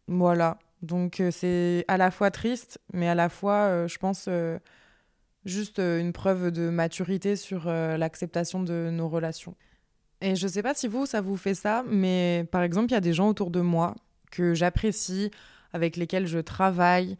Voilà. 0.07 0.57
Donc 0.81 1.21
c'est 1.31 1.85
à 1.87 1.97
la 1.97 2.09
fois 2.09 2.31
triste, 2.31 2.79
mais 2.91 3.07
à 3.07 3.13
la 3.13 3.29
fois, 3.29 3.87
je 3.87 3.97
pense 3.97 4.27
juste 5.45 5.79
euh, 5.79 5.99
une 5.99 6.13
preuve 6.13 6.51
de 6.51 6.69
maturité 6.69 7.35
sur 7.35 7.67
euh, 7.67 7.97
l'acceptation 7.97 8.61
de 8.61 8.89
nos 8.91 9.09
relations. 9.09 9.55
Et 10.21 10.35
je 10.35 10.47
sais 10.47 10.61
pas 10.61 10.73
si 10.73 10.87
vous, 10.87 11.05
ça 11.05 11.21
vous 11.21 11.37
fait 11.37 11.55
ça, 11.55 11.83
mais 11.87 12.47
par 12.51 12.61
exemple, 12.61 12.87
il 12.89 12.93
y 12.93 12.97
a 12.97 13.01
des 13.01 13.13
gens 13.13 13.27
autour 13.27 13.49
de 13.49 13.61
moi 13.61 13.95
que 14.29 14.53
j'apprécie, 14.53 15.31
avec 15.73 15.97
lesquels 15.97 16.27
je 16.27 16.37
travaille, 16.37 17.17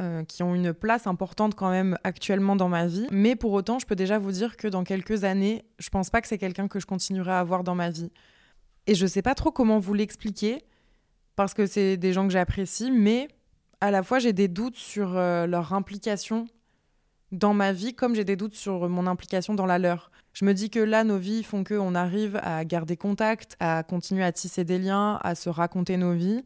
euh, 0.00 0.24
qui 0.24 0.42
ont 0.42 0.54
une 0.54 0.72
place 0.72 1.06
importante 1.06 1.54
quand 1.54 1.70
même 1.70 1.98
actuellement 2.04 2.54
dans 2.54 2.68
ma 2.68 2.86
vie. 2.86 3.06
Mais 3.10 3.34
pour 3.34 3.52
autant, 3.52 3.78
je 3.78 3.86
peux 3.86 3.96
déjà 3.96 4.18
vous 4.18 4.30
dire 4.30 4.56
que 4.56 4.68
dans 4.68 4.84
quelques 4.84 5.24
années, 5.24 5.64
je 5.78 5.88
pense 5.88 6.10
pas 6.10 6.20
que 6.20 6.28
c'est 6.28 6.38
quelqu'un 6.38 6.68
que 6.68 6.78
je 6.78 6.86
continuerai 6.86 7.32
à 7.32 7.40
avoir 7.40 7.64
dans 7.64 7.74
ma 7.74 7.90
vie. 7.90 8.10
Et 8.86 8.94
je 8.94 9.06
sais 9.06 9.22
pas 9.22 9.34
trop 9.34 9.50
comment 9.50 9.80
vous 9.80 9.94
l'expliquer, 9.94 10.64
parce 11.34 11.54
que 11.54 11.66
c'est 11.66 11.96
des 11.96 12.12
gens 12.12 12.26
que 12.26 12.32
j'apprécie, 12.32 12.92
mais 12.92 13.28
à 13.80 13.90
la 13.90 14.02
fois 14.02 14.18
j'ai 14.18 14.32
des 14.32 14.46
doutes 14.46 14.76
sur 14.76 15.14
leur 15.14 15.72
implication 15.72 16.46
dans 17.34 17.54
ma 17.54 17.72
vie 17.72 17.94
comme 17.94 18.14
j'ai 18.14 18.24
des 18.24 18.36
doutes 18.36 18.54
sur 18.54 18.88
mon 18.88 19.06
implication 19.06 19.54
dans 19.54 19.66
la 19.66 19.78
leur. 19.78 20.10
Je 20.32 20.44
me 20.44 20.52
dis 20.52 20.68
que 20.68 20.80
là, 20.80 21.04
nos 21.04 21.18
vies 21.18 21.44
font 21.44 21.62
qu'on 21.62 21.94
arrive 21.94 22.40
à 22.42 22.64
garder 22.64 22.96
contact, 22.96 23.56
à 23.60 23.82
continuer 23.82 24.24
à 24.24 24.32
tisser 24.32 24.64
des 24.64 24.78
liens, 24.78 25.20
à 25.22 25.34
se 25.34 25.48
raconter 25.48 25.96
nos 25.96 26.12
vies. 26.12 26.42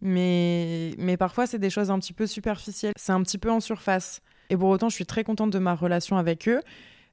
Mais, 0.00 0.92
mais 0.98 1.16
parfois, 1.16 1.46
c'est 1.46 1.58
des 1.58 1.70
choses 1.70 1.90
un 1.90 1.98
petit 1.98 2.12
peu 2.12 2.26
superficielles. 2.26 2.92
C'est 2.96 3.12
un 3.12 3.22
petit 3.22 3.38
peu 3.38 3.50
en 3.50 3.60
surface. 3.60 4.20
Et 4.50 4.56
pour 4.56 4.68
autant, 4.68 4.88
je 4.88 4.94
suis 4.94 5.06
très 5.06 5.24
contente 5.24 5.50
de 5.50 5.58
ma 5.58 5.74
relation 5.74 6.18
avec 6.18 6.48
eux. 6.48 6.60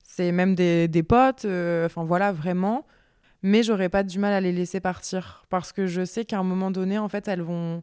C'est 0.03 0.31
même 0.31 0.53
des, 0.53 0.87
des 0.87 1.01
potes. 1.01 1.45
Euh, 1.45 1.87
enfin, 1.87 2.03
voilà, 2.03 2.31
vraiment. 2.31 2.85
Mais 3.41 3.63
j'aurais 3.63 3.89
pas 3.89 4.03
du 4.03 4.19
mal 4.19 4.33
à 4.33 4.41
les 4.41 4.51
laisser 4.51 4.79
partir. 4.79 5.43
Parce 5.49 5.71
que 5.71 5.87
je 5.87 6.05
sais 6.05 6.25
qu'à 6.25 6.37
un 6.37 6.43
moment 6.43 6.69
donné, 6.69 6.99
en 6.99 7.09
fait, 7.09 7.27
elles 7.27 7.41
vont 7.41 7.81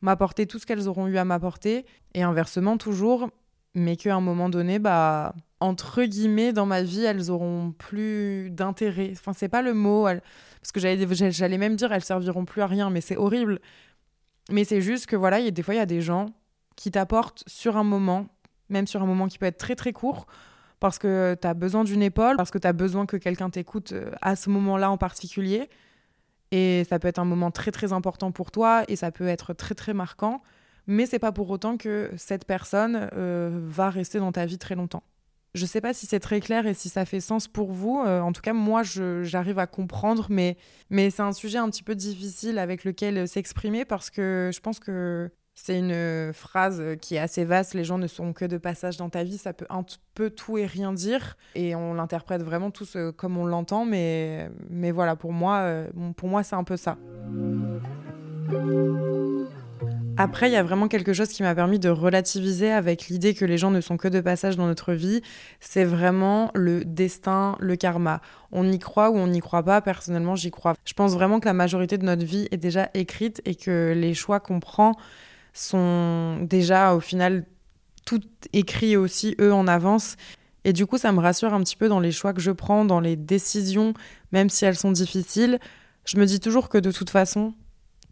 m'apporter 0.00 0.46
tout 0.46 0.58
ce 0.58 0.64
qu'elles 0.64 0.88
auront 0.88 1.08
eu 1.08 1.18
à 1.18 1.26
m'apporter. 1.26 1.84
Et 2.14 2.22
inversement, 2.22 2.78
toujours, 2.78 3.28
mais 3.74 3.96
qu'à 3.96 4.14
un 4.14 4.20
moment 4.20 4.48
donné, 4.48 4.78
bah, 4.78 5.34
entre 5.60 6.04
guillemets, 6.04 6.52
dans 6.52 6.66
ma 6.66 6.82
vie, 6.82 7.04
elles 7.04 7.30
auront 7.30 7.72
plus 7.72 8.50
d'intérêt. 8.50 9.10
Enfin, 9.12 9.32
c'est 9.32 9.48
pas 9.48 9.62
le 9.62 9.74
mot, 9.74 10.04
parce 10.04 10.72
que 10.72 10.80
j'allais, 10.80 11.30
j'allais 11.30 11.58
même 11.58 11.76
dire 11.76 11.92
elles 11.92 12.04
serviront 12.04 12.44
plus 12.44 12.62
à 12.62 12.66
rien, 12.66 12.90
mais 12.90 13.00
c'est 13.00 13.16
horrible. 13.16 13.60
Mais 14.50 14.64
c'est 14.64 14.80
juste 14.80 15.06
que 15.06 15.16
voilà, 15.16 15.50
des 15.50 15.62
fois, 15.62 15.74
il 15.74 15.78
y 15.78 15.80
a 15.80 15.86
des 15.86 16.00
gens 16.00 16.26
qui 16.76 16.90
t'apportent 16.90 17.44
sur 17.46 17.76
un 17.76 17.84
moment, 17.84 18.26
même 18.68 18.86
sur 18.86 19.02
un 19.02 19.06
moment 19.06 19.28
qui 19.28 19.38
peut 19.38 19.46
être 19.46 19.58
très 19.58 19.76
très 19.76 19.92
court, 19.92 20.26
parce 20.80 20.98
que 20.98 21.36
tu 21.40 21.46
as 21.46 21.54
besoin 21.54 21.84
d'une 21.84 22.02
épaule, 22.02 22.36
parce 22.36 22.50
que 22.50 22.58
tu 22.58 22.66
as 22.66 22.72
besoin 22.72 23.06
que 23.06 23.16
quelqu'un 23.16 23.50
t'écoute 23.50 23.92
euh, 23.92 24.10
à 24.22 24.34
ce 24.34 24.48
moment-là 24.50 24.90
en 24.90 24.96
particulier. 24.96 25.68
Et 26.52 26.84
ça 26.88 26.98
peut 26.98 27.06
être 27.06 27.18
un 27.18 27.24
moment 27.24 27.50
très 27.50 27.70
très 27.70 27.92
important 27.92 28.32
pour 28.32 28.50
toi 28.50 28.82
et 28.88 28.96
ça 28.96 29.12
peut 29.12 29.28
être 29.28 29.52
très 29.52 29.74
très 29.74 29.94
marquant 29.94 30.42
mais 30.90 31.06
c'est 31.06 31.20
pas 31.20 31.30
pour 31.30 31.48
autant 31.50 31.76
que 31.76 32.10
cette 32.16 32.44
personne 32.44 33.08
euh, 33.12 33.48
va 33.68 33.90
rester 33.90 34.18
dans 34.18 34.32
ta 34.32 34.44
vie 34.44 34.58
très 34.58 34.74
longtemps. 34.74 35.04
Je 35.54 35.64
sais 35.64 35.80
pas 35.80 35.94
si 35.94 36.06
c'est 36.06 36.18
très 36.18 36.40
clair 36.40 36.66
et 36.66 36.74
si 36.74 36.88
ça 36.88 37.04
fait 37.04 37.20
sens 37.20 37.46
pour 37.46 37.70
vous. 37.70 38.02
Euh, 38.04 38.20
en 38.20 38.32
tout 38.32 38.42
cas, 38.42 38.52
moi, 38.52 38.82
j'arrive 38.82 39.60
à 39.60 39.68
comprendre, 39.68 40.26
mais, 40.30 40.56
mais 40.90 41.10
c'est 41.10 41.22
un 41.22 41.32
sujet 41.32 41.58
un 41.58 41.70
petit 41.70 41.84
peu 41.84 41.94
difficile 41.94 42.58
avec 42.58 42.82
lequel 42.82 43.28
s'exprimer 43.28 43.84
parce 43.84 44.10
que 44.10 44.50
je 44.52 44.58
pense 44.58 44.80
que 44.80 45.30
c'est 45.54 45.78
une 45.78 46.32
phrase 46.32 46.82
qui 47.00 47.14
est 47.14 47.18
assez 47.18 47.44
vaste. 47.44 47.74
Les 47.74 47.84
gens 47.84 47.98
ne 47.98 48.08
sont 48.08 48.32
que 48.32 48.44
de 48.44 48.58
passage 48.58 48.96
dans 48.96 49.10
ta 49.10 49.22
vie. 49.22 49.38
Ça 49.38 49.52
peut 49.52 49.66
un 49.70 49.84
peu 50.14 50.30
tout 50.30 50.58
et 50.58 50.66
rien 50.66 50.92
dire. 50.92 51.36
Et 51.54 51.76
on 51.76 51.94
l'interprète 51.94 52.42
vraiment 52.42 52.72
tous 52.72 52.96
euh, 52.96 53.12
comme 53.12 53.38
on 53.38 53.46
l'entend. 53.46 53.84
Mais, 53.84 54.50
mais 54.68 54.90
voilà, 54.90 55.14
pour 55.14 55.32
moi, 55.32 55.84
pour 56.16 56.28
moi 56.28 56.42
c'est 56.42 56.56
un 56.56 56.64
peu 56.64 56.76
ça. 56.76 56.98
Après, 60.22 60.50
il 60.50 60.52
y 60.52 60.56
a 60.56 60.62
vraiment 60.62 60.86
quelque 60.86 61.14
chose 61.14 61.28
qui 61.28 61.42
m'a 61.42 61.54
permis 61.54 61.78
de 61.78 61.88
relativiser 61.88 62.70
avec 62.70 63.08
l'idée 63.08 63.32
que 63.32 63.46
les 63.46 63.56
gens 63.56 63.70
ne 63.70 63.80
sont 63.80 63.96
que 63.96 64.06
de 64.06 64.20
passage 64.20 64.54
dans 64.54 64.66
notre 64.66 64.92
vie. 64.92 65.22
C'est 65.60 65.84
vraiment 65.84 66.50
le 66.54 66.84
destin, 66.84 67.56
le 67.58 67.74
karma. 67.74 68.20
On 68.52 68.70
y 68.70 68.78
croit 68.78 69.08
ou 69.08 69.16
on 69.16 69.28
n'y 69.28 69.40
croit 69.40 69.62
pas. 69.62 69.80
Personnellement, 69.80 70.36
j'y 70.36 70.50
crois. 70.50 70.74
Je 70.84 70.92
pense 70.92 71.14
vraiment 71.14 71.40
que 71.40 71.46
la 71.46 71.54
majorité 71.54 71.96
de 71.96 72.04
notre 72.04 72.22
vie 72.22 72.48
est 72.50 72.58
déjà 72.58 72.90
écrite 72.92 73.40
et 73.46 73.54
que 73.54 73.94
les 73.96 74.12
choix 74.12 74.40
qu'on 74.40 74.60
prend 74.60 74.94
sont 75.54 76.36
déjà 76.42 76.94
au 76.94 77.00
final 77.00 77.46
tout 78.04 78.20
écrits 78.52 78.98
aussi, 78.98 79.34
eux, 79.40 79.54
en 79.54 79.66
avance. 79.66 80.16
Et 80.64 80.74
du 80.74 80.84
coup, 80.84 80.98
ça 80.98 81.12
me 81.12 81.20
rassure 81.20 81.54
un 81.54 81.60
petit 81.60 81.76
peu 81.76 81.88
dans 81.88 82.00
les 82.00 82.12
choix 82.12 82.34
que 82.34 82.42
je 82.42 82.50
prends, 82.50 82.84
dans 82.84 83.00
les 83.00 83.16
décisions, 83.16 83.94
même 84.32 84.50
si 84.50 84.66
elles 84.66 84.76
sont 84.76 84.92
difficiles. 84.92 85.58
Je 86.04 86.18
me 86.18 86.26
dis 86.26 86.40
toujours 86.40 86.68
que 86.68 86.76
de 86.76 86.92
toute 86.92 87.08
façon, 87.08 87.54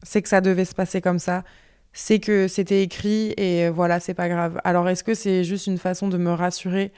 c'est 0.03 0.23
que 0.23 0.31
ça 0.31 0.41
devait 0.41 0.65
se 0.65 0.75
passer 0.75 1.03
comme 1.03 1.19
ça 1.19 1.45
c'est 2.01 2.21
que 2.21 2.47
c'était 2.47 2.85
écrit 2.85 3.35
et 3.37 3.71
voilà, 3.71 3.99
c'est 3.99 4.15
pas 4.15 4.29
grave. 4.29 4.61
Alors 4.63 4.89
est-ce 4.89 5.03
que 5.03 5.15
c'est 5.15 5.43
juste 5.43 5.67
une 5.67 5.79
façon 5.79 6.07
de 6.07 6.17
me 6.17 6.31
rassurer 6.31 6.93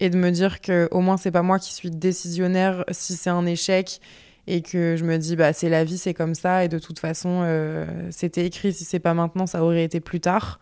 et 0.00 0.08
de 0.08 0.16
me 0.16 0.30
dire 0.30 0.62
que 0.62 0.88
au 0.92 1.02
moins 1.02 1.18
c'est 1.18 1.30
pas 1.30 1.42
moi 1.42 1.58
qui 1.58 1.74
suis 1.74 1.90
décisionnaire 1.90 2.82
si 2.90 3.16
c'est 3.16 3.28
un 3.28 3.44
échec 3.44 4.00
et 4.46 4.62
que 4.62 4.96
je 4.96 5.04
me 5.04 5.18
dis 5.18 5.36
bah 5.36 5.52
c'est 5.52 5.68
la 5.68 5.84
vie, 5.84 5.98
c'est 5.98 6.14
comme 6.14 6.34
ça 6.34 6.64
et 6.64 6.68
de 6.68 6.78
toute 6.78 6.98
façon 7.00 7.42
euh, 7.44 7.84
c'était 8.10 8.46
écrit 8.46 8.72
si 8.72 8.84
c'est 8.84 8.98
pas 8.98 9.12
maintenant, 9.12 9.46
ça 9.46 9.62
aurait 9.62 9.84
été 9.84 10.00
plus 10.00 10.20
tard. 10.20 10.58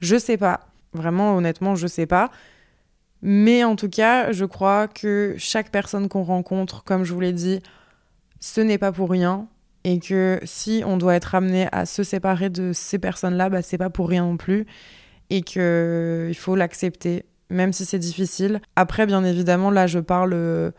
Je 0.00 0.16
sais 0.16 0.38
pas. 0.38 0.60
Vraiment 0.94 1.36
honnêtement, 1.36 1.74
je 1.74 1.86
sais 1.86 2.06
pas. 2.06 2.30
Mais 3.20 3.62
en 3.62 3.76
tout 3.76 3.90
cas, 3.90 4.32
je 4.32 4.46
crois 4.46 4.88
que 4.88 5.34
chaque 5.36 5.70
personne 5.70 6.08
qu'on 6.08 6.22
rencontre, 6.22 6.82
comme 6.82 7.04
je 7.04 7.12
vous 7.12 7.20
l'ai 7.20 7.34
dit, 7.34 7.60
ce 8.40 8.62
n'est 8.62 8.78
pas 8.78 8.90
pour 8.90 9.10
rien 9.10 9.48
et 9.84 9.98
que 10.00 10.40
si 10.44 10.82
on 10.84 10.96
doit 10.96 11.14
être 11.14 11.34
amené 11.34 11.68
à 11.72 11.86
se 11.86 12.02
séparer 12.02 12.50
de 12.50 12.72
ces 12.72 12.98
personnes-là, 12.98 13.48
bah, 13.48 13.62
c'est 13.62 13.78
pas 13.78 13.90
pour 13.90 14.08
rien 14.08 14.24
non 14.24 14.36
plus 14.36 14.66
et 15.30 15.42
que 15.42 16.26
il 16.28 16.34
faut 16.34 16.56
l'accepter, 16.56 17.24
même 17.50 17.72
si 17.72 17.84
c'est 17.84 17.98
difficile. 17.98 18.60
Après, 18.76 19.06
bien 19.06 19.24
évidemment, 19.24 19.70
là, 19.70 19.86
je 19.86 19.98
parle 19.98 20.32
euh, 20.34 20.70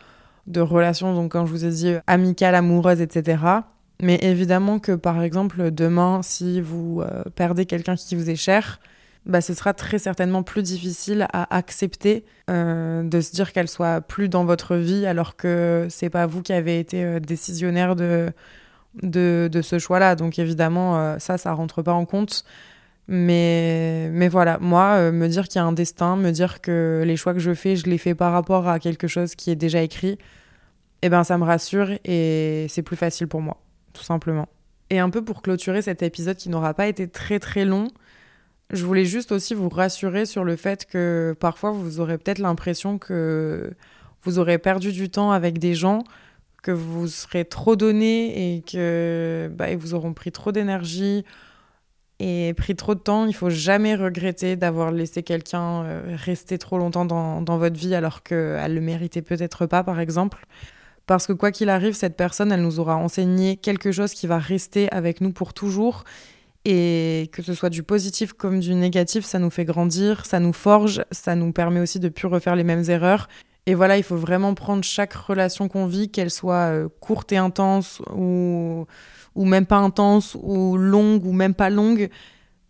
de 0.48 0.62
relations, 0.62 1.14
donc 1.14 1.32
quand 1.32 1.46
je 1.46 1.52
vous 1.52 1.66
ai 1.66 1.70
dit 1.70 1.94
amicales, 2.08 2.56
amoureuses, 2.56 3.02
etc. 3.02 3.44
Mais 4.02 4.18
évidemment 4.22 4.80
que, 4.80 4.94
par 4.94 5.22
exemple, 5.22 5.72
demain, 5.72 6.22
si 6.24 6.62
vous 6.62 7.02
euh, 7.02 7.24
perdez 7.36 7.66
quelqu'un 7.66 7.96
qui 7.96 8.16
vous 8.16 8.30
est 8.30 8.36
cher, 8.36 8.80
bah, 9.26 9.42
ce 9.42 9.54
sera 9.54 9.74
très 9.74 10.00
certainement 10.00 10.42
plus 10.42 10.64
difficile 10.64 11.28
à 11.34 11.54
accepter 11.56 12.26
euh, 12.50 13.04
de 13.04 13.22
se 13.22 13.32
dire 13.32 13.52
qu'elle 13.52 13.68
soit 13.68 14.02
plus 14.02 14.30
dans 14.30 14.46
votre 14.46 14.76
vie 14.78 15.06
alors 15.06 15.36
que 15.36 15.88
c'est 15.90 16.10
pas 16.10 16.26
vous 16.26 16.42
qui 16.42 16.54
avez 16.54 16.80
été 16.80 17.20
décisionnaire 17.20 17.96
de 17.98 18.32
de, 19.02 19.50
de 19.52 19.62
ce 19.62 19.80
choix-là. 19.80 20.16
Donc 20.16 20.40
évidemment, 20.40 20.98
euh, 20.98 21.20
ça, 21.20 21.38
ça 21.38 21.54
rentre 21.54 21.82
pas 21.82 21.94
en 21.94 22.06
compte. 22.06 22.44
Mais, 23.12 24.08
mais 24.12 24.28
voilà, 24.28 24.60
moi, 24.60 24.98
euh, 24.98 25.12
me 25.12 25.28
dire 25.28 25.48
qu'il 25.48 25.56
y 25.56 25.64
a 25.64 25.66
un 25.66 25.72
destin, 25.72 26.16
me 26.16 26.30
dire 26.30 26.62
que 26.62 27.02
les 27.04 27.18
choix 27.18 27.34
que 27.34 27.40
je 27.40 27.56
fais, 27.56 27.76
je 27.76 27.86
les 27.88 27.98
fais 27.98 28.14
par 28.14 28.32
rapport 28.32 28.68
à 28.68 28.80
quelque 28.80 29.08
chose 29.08 29.34
qui 29.34 29.50
est 29.50 29.56
déjà 29.56 29.82
écrit, 29.82 30.20
eh 31.02 31.10
ben 31.10 31.24
ça 31.24 31.40
me 31.40 31.44
rassure 31.44 31.90
et 32.06 32.68
c'est 32.70 32.84
plus 32.84 32.98
facile 32.98 33.28
pour 33.28 33.42
moi, 33.42 33.58
tout 33.94 34.04
simplement. 34.04 34.48
Et 34.92 35.00
un 35.00 35.10
peu 35.10 35.24
pour 35.24 35.42
clôturer 35.42 35.82
cet 35.82 36.04
épisode 36.04 36.38
qui 36.38 36.50
n'aura 36.50 36.76
pas 36.76 36.88
été 36.88 37.08
très 37.08 37.40
très 37.40 37.66
long, 37.66 37.88
je 38.70 38.86
voulais 38.86 39.06
juste 39.06 39.32
aussi 39.32 39.56
vous 39.56 39.70
rassurer 39.70 40.28
sur 40.28 40.44
le 40.44 40.56
fait 40.56 40.86
que 40.86 41.36
parfois 41.40 41.72
vous 41.72 42.00
aurez 42.00 42.20
peut-être 42.20 42.38
l'impression 42.38 43.00
que 43.00 43.72
vous 44.22 44.38
aurez 44.38 44.60
perdu 44.60 44.92
du 44.92 45.10
temps 45.10 45.32
avec 45.32 45.58
des 45.58 45.74
gens 45.74 46.04
que 46.62 46.72
vous 46.72 47.08
serez 47.08 47.46
trop 47.46 47.76
donné 47.76 48.56
et 48.56 48.62
que 48.62 49.50
bah, 49.54 49.76
vous 49.76 49.94
auront 49.94 50.14
pris 50.14 50.32
trop 50.32 50.52
d'énergie 50.52 51.24
et 52.20 52.54
pris 52.58 52.76
trop 52.76 52.96
de 52.96 53.00
temps, 53.00 53.26
il 53.28 53.34
faut 53.34 53.50
jamais 53.50 53.96
regretter 53.96 54.58
d'avoir 54.58 54.92
laissé 54.92 55.24
quelqu'un 55.24 55.84
euh, 55.84 56.16
rester 56.18 56.58
trop 56.58 56.78
longtemps 56.78 57.06
dans, 57.06 57.42
dans 57.42 57.58
votre 57.58 57.80
vie 57.80 57.96
alors 57.96 58.24
qu'elle 58.24 58.74
le 58.74 58.82
méritait 58.82 59.22
peut-être 59.22 59.66
pas, 59.66 59.84
par 59.84 60.02
exemple. 60.02 60.46
Parce 61.06 61.26
que 61.26 61.34
quoi 61.34 61.52
qu'il 61.52 61.70
arrive, 61.70 61.94
cette 61.94 62.18
personne, 62.18 62.52
elle 62.52 62.62
nous 62.62 62.80
aura 62.80 62.98
enseigné 62.98 63.56
quelque 63.56 63.92
chose 63.92 64.14
qui 64.14 64.28
va 64.28 64.38
rester 64.38 64.92
avec 64.92 65.22
nous 65.22 65.32
pour 65.32 65.54
toujours. 65.54 66.04
Et 66.66 67.30
que 67.32 67.42
ce 67.42 67.54
soit 67.54 67.70
du 67.70 67.84
positif 67.84 68.34
comme 68.34 68.60
du 68.60 68.76
négatif, 68.76 69.24
ça 69.24 69.40
nous 69.40 69.50
fait 69.50 69.64
grandir, 69.64 70.26
ça 70.26 70.42
nous 70.42 70.52
forge, 70.52 71.04
ça 71.10 71.36
nous 71.36 71.54
permet 71.54 71.80
aussi 71.80 72.02
de 72.02 72.10
plus 72.10 72.28
refaire 72.28 72.58
les 72.58 72.66
mêmes 72.66 72.84
erreurs. 72.90 73.30
Et 73.70 73.76
voilà, 73.76 73.98
il 73.98 74.04
faut 74.04 74.18
vraiment 74.18 74.56
prendre 74.56 74.84
chaque 74.84 75.14
relation 75.14 75.68
qu'on 75.68 75.86
vit, 75.86 76.10
qu'elle 76.10 76.32
soit 76.32 76.72
euh, 76.72 76.90
courte 77.02 77.32
et 77.32 77.38
intense 77.38 78.02
ou 78.12 78.88
ou 79.36 79.46
même 79.46 79.68
pas 79.68 79.78
intense, 79.78 80.36
ou 80.42 80.76
longue, 80.76 81.24
ou 81.24 81.34
même 81.34 81.54
pas 81.54 81.70
longue, 81.70 82.10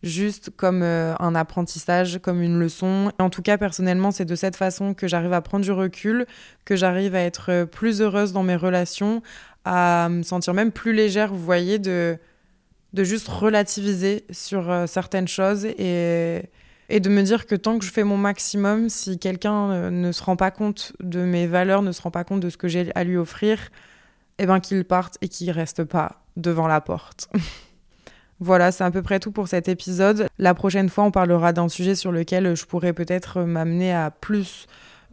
juste 0.04 0.50
comme 0.58 0.84
euh, 0.84 1.16
un 1.20 1.36
apprentissage, 1.36 2.20
comme 2.22 2.42
une 2.42 2.60
leçon. 2.60 3.14
En 3.18 3.30
tout 3.30 3.42
cas, 3.42 3.58
personnellement, 3.58 4.12
c'est 4.12 4.26
de 4.26 4.36
cette 4.36 4.58
façon 4.58 4.94
que 4.94 5.08
j'arrive 5.08 5.32
à 5.32 5.40
prendre 5.40 5.64
du 5.64 5.72
recul, 5.72 6.26
que 6.66 6.76
j'arrive 6.76 7.16
à 7.16 7.22
être 7.22 7.50
euh, 7.50 7.66
plus 7.66 8.02
heureuse 8.02 8.34
dans 8.34 8.44
mes 8.44 8.58
relations, 8.58 9.24
à 9.64 10.10
me 10.10 10.22
sentir 10.24 10.54
même 10.54 10.74
plus 10.74 10.92
légère, 10.92 11.34
vous 11.34 11.46
voyez, 11.46 11.80
de, 11.80 12.18
de 12.92 13.04
juste 13.06 13.30
relativiser 13.30 14.26
sur 14.32 14.84
certaines 14.86 15.30
choses 15.30 15.64
et, 15.64 16.42
et 16.90 17.00
de 17.00 17.10
me 17.10 17.22
dire 17.22 17.46
que 17.46 17.56
tant 17.56 17.80
que 17.80 17.86
je 17.86 17.92
fais 17.92 18.04
mon 18.04 18.18
maximum, 18.18 18.90
si 18.90 19.20
quelqu'un 19.20 19.90
ne 19.92 20.12
se 20.12 20.24
rend 20.24 20.36
pas 20.36 20.52
compte 20.52 20.94
de 21.00 21.20
mes 21.20 21.48
valeurs, 21.48 21.82
ne 21.82 21.92
se 21.92 22.02
rend 22.02 22.12
pas 22.12 22.24
compte 22.24 22.40
de 22.40 22.50
ce 22.50 22.58
que 22.58 22.68
j'ai 22.68 22.92
à 22.96 23.04
lui 23.04 23.18
offrir, 23.18 23.70
eh 24.40 24.46
ben 24.46 24.60
qu'il 24.60 24.84
parte 24.86 25.18
et 25.22 25.28
qu'il 25.28 25.52
reste 25.52 25.84
pas 25.84 26.24
devant 26.36 26.68
la 26.68 26.82
porte. 26.82 27.30
voilà, 28.40 28.72
c'est 28.72 28.84
à 28.84 28.92
peu 28.92 29.02
près 29.02 29.20
tout 29.20 29.32
pour 29.32 29.48
cet 29.48 29.68
épisode. 29.68 30.28
La 30.38 30.54
prochaine 30.54 30.90
fois, 30.90 31.04
on 31.04 31.12
parlera 31.12 31.54
d'un 31.54 31.70
sujet 31.70 31.96
sur 31.96 32.12
lequel 32.12 32.56
je 32.56 32.66
pourrais 32.66 32.94
peut-être 32.94 33.42
m'amener 33.42 33.94
à 33.94 34.12
plus 34.12 34.68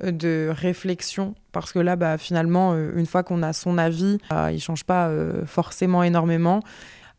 euh, 0.05 0.11
de 0.11 0.49
réflexion 0.51 1.35
parce 1.53 1.73
que 1.73 1.79
là 1.79 1.97
bah, 1.97 2.19
finalement 2.19 2.75
euh, 2.75 2.93
une 2.97 3.07
fois 3.07 3.23
qu'on 3.23 3.43
a 3.43 3.55
son 3.55 3.79
avis 3.79 4.19
euh, 4.31 4.51
il 4.53 4.61
change 4.61 4.85
pas 4.85 5.11
forcément 5.47 6.03
énormément 6.03 6.61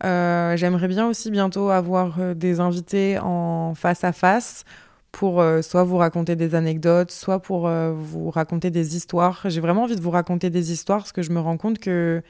j'aimerais 0.03 0.87
bien 0.87 1.07
aussi 1.07 1.31
bientôt 1.31 1.69
avoir 1.69 2.35
des 2.35 2.59
invités 2.59 3.19
en 3.19 3.73
face 3.75 4.03
à 4.03 4.11
face 4.11 4.63
pour 5.11 5.43
soit 5.61 5.83
vous 5.83 5.97
raconter 5.97 6.35
des 6.35 6.53
anecdotes 6.53 7.11
soit 7.11 7.39
pour 7.39 7.67
vous 7.69 8.29
raconter 8.29 8.69
des 8.69 8.95
histoires 8.95 9.41
j'ai 9.45 9.61
vraiment 9.61 9.83
envie 9.83 9.95
de 9.95 10.01
vous 10.01 10.11
raconter 10.11 10.49
des 10.49 10.71
histoires 10.71 10.99
parce 10.99 11.11
que 11.11 11.23
je 11.23 11.31
me 11.31 11.39
rends 11.39 11.57
compte 11.57 11.79
que 11.79 12.21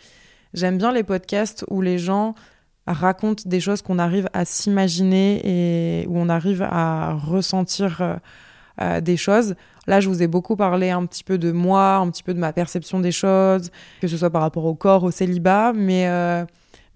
J'aime 0.53 0.77
bien 0.77 0.91
les 0.91 1.03
podcasts 1.03 1.65
où 1.69 1.82
les 1.82 1.97
gens 1.97 2.36
racontent 2.86 3.43
des 3.45 3.60
choses 3.60 3.82
qu'on 3.82 3.99
arrive 3.99 4.30
à 4.34 4.45
s'imaginer 4.45 5.41
et 5.43 6.08
où 6.08 6.17
on 6.17 6.30
arrive 6.30 6.62
à 6.62 7.13
ressentir 7.13 8.01
euh, 8.01 8.15
euh, 8.82 9.01
des 9.01 9.17
choses. 9.17 9.56
Là, 9.88 9.99
je 9.99 10.08
vous 10.08 10.23
ai 10.23 10.27
beaucoup 10.27 10.56
parlé 10.56 10.89
un 10.89 11.06
petit 11.06 11.23
peu 11.23 11.38
de 11.38 11.51
moi, 11.51 11.95
un 11.95 12.10
petit 12.10 12.23
peu 12.23 12.34
de 12.34 12.39
ma 12.39 12.53
perception 12.53 12.99
des 12.99 13.12
choses, 13.12 13.71
que 14.01 14.08
ce 14.08 14.17
soit 14.17 14.30
par 14.30 14.41
rapport 14.41 14.65
au 14.65 14.73
corps, 14.73 15.03
au 15.03 15.12
célibat, 15.12 15.73
mais, 15.73 16.08
euh, 16.08 16.45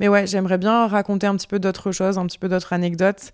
mais 0.01 0.09
ouais, 0.09 0.27
j'aimerais 0.27 0.57
bien 0.57 0.87
raconter 0.87 1.27
un 1.27 1.37
petit 1.37 1.47
peu 1.47 1.59
d'autres 1.59 1.93
choses, 1.93 2.17
un 2.17 2.25
petit 2.25 2.37
peu 2.37 2.49
d'autres 2.49 2.73
anecdotes. 2.73 3.31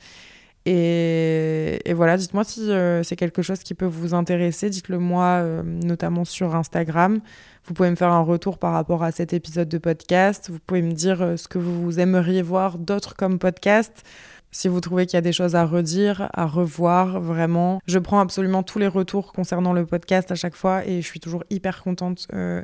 Et, 0.70 1.94
voilà, 1.96 2.18
dites-moi 2.18 2.44
si 2.44 2.70
c'est 3.04 3.16
quelque 3.16 3.42
chose 3.42 3.60
qui 3.60 3.74
peut 3.74 3.86
vous 3.86 4.14
intéresser, 4.14 4.70
dites-le 4.70 5.00
moi, 5.00 5.42
notamment 5.64 6.26
sur 6.26 6.56
Instagram. 6.56 7.22
Vous 7.68 7.74
pouvez 7.74 7.90
me 7.90 7.96
faire 7.98 8.14
un 8.14 8.22
retour 8.22 8.60
par 8.60 8.72
rapport 8.72 9.04
à 9.04 9.12
cet 9.12 9.34
épisode 9.34 9.68
de 9.68 9.78
podcast. 9.78 10.50
Vous 10.50 10.60
pouvez 10.66 10.82
me 10.82 10.94
dire 10.94 11.22
euh, 11.22 11.36
ce 11.36 11.50
que 11.50 11.58
vous 11.58 12.00
aimeriez 12.00 12.42
voir 12.42 12.78
d'autres 12.78 13.14
comme 13.14 13.40
podcast. 13.40 14.04
Si 14.52 14.70
vous 14.70 14.80
trouvez 14.80 15.06
qu'il 15.06 15.16
y 15.16 15.18
a 15.18 15.22
des 15.22 15.34
choses 15.34 15.54
à 15.54 15.66
redire, 15.66 16.30
à 16.34 16.46
revoir, 16.46 17.20
vraiment. 17.20 17.82
Je 17.86 18.00
prends 18.00 18.22
absolument 18.22 18.64
tous 18.64 18.80
les 18.80 18.88
retours 18.88 19.34
concernant 19.34 19.74
le 19.74 19.86
podcast 19.86 20.32
à 20.32 20.36
chaque 20.36 20.56
fois 20.56 20.88
et 20.88 21.02
je 21.02 21.06
suis 21.06 21.20
toujours 21.20 21.44
hyper 21.50 21.84
contente 21.84 22.26
euh, 22.34 22.62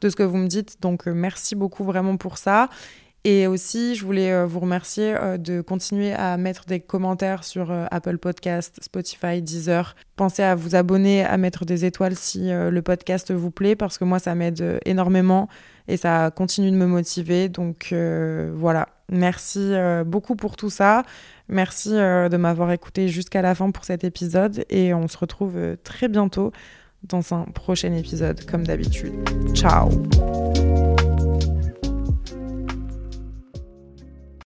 de 0.00 0.08
ce 0.08 0.16
que 0.16 0.24
vous 0.24 0.36
me 0.36 0.48
dites. 0.48 0.82
Donc 0.82 1.06
euh, 1.06 1.14
merci 1.14 1.54
beaucoup 1.54 1.84
vraiment 1.84 2.16
pour 2.16 2.36
ça. 2.36 2.68
Et 3.24 3.46
aussi, 3.46 3.94
je 3.96 4.04
voulais 4.04 4.32
euh, 4.32 4.46
vous 4.46 4.60
remercier 4.60 5.14
euh, 5.14 5.36
de 5.36 5.60
continuer 5.60 6.14
à 6.14 6.38
mettre 6.38 6.64
des 6.64 6.80
commentaires 6.80 7.44
sur 7.44 7.70
euh, 7.70 7.84
Apple 7.90 8.16
Podcast, 8.16 8.78
Spotify, 8.80 9.42
Deezer. 9.42 9.94
Pensez 10.16 10.42
à 10.42 10.54
vous 10.54 10.74
abonner, 10.74 11.22
à 11.24 11.36
mettre 11.36 11.66
des 11.66 11.84
étoiles 11.84 12.16
si 12.16 12.50
le 12.50 12.80
podcast 12.80 13.32
vous 13.32 13.50
plaît, 13.50 13.76
parce 13.76 13.96
que 13.96 14.04
moi, 14.04 14.18
ça 14.18 14.34
m'aide 14.34 14.80
énormément 14.84 15.48
et 15.88 15.96
ça 15.96 16.30
continue 16.30 16.70
de 16.70 16.76
me 16.76 16.86
motiver. 16.86 17.48
Donc 17.48 17.94
voilà, 18.52 18.88
merci 19.10 19.72
beaucoup 20.04 20.36
pour 20.36 20.56
tout 20.56 20.68
ça. 20.68 21.04
Merci 21.48 21.88
de 21.92 22.36
m'avoir 22.36 22.70
écouté 22.70 23.08
jusqu'à 23.08 23.40
la 23.40 23.54
fin 23.54 23.70
pour 23.70 23.86
cet 23.86 24.04
épisode 24.04 24.66
et 24.68 24.92
on 24.92 25.08
se 25.08 25.16
retrouve 25.16 25.56
très 25.84 26.08
bientôt 26.08 26.52
dans 27.04 27.32
un 27.32 27.44
prochain 27.44 27.94
épisode 27.94 28.44
comme 28.44 28.66
d'habitude. 28.66 29.14
Ciao 29.54 29.88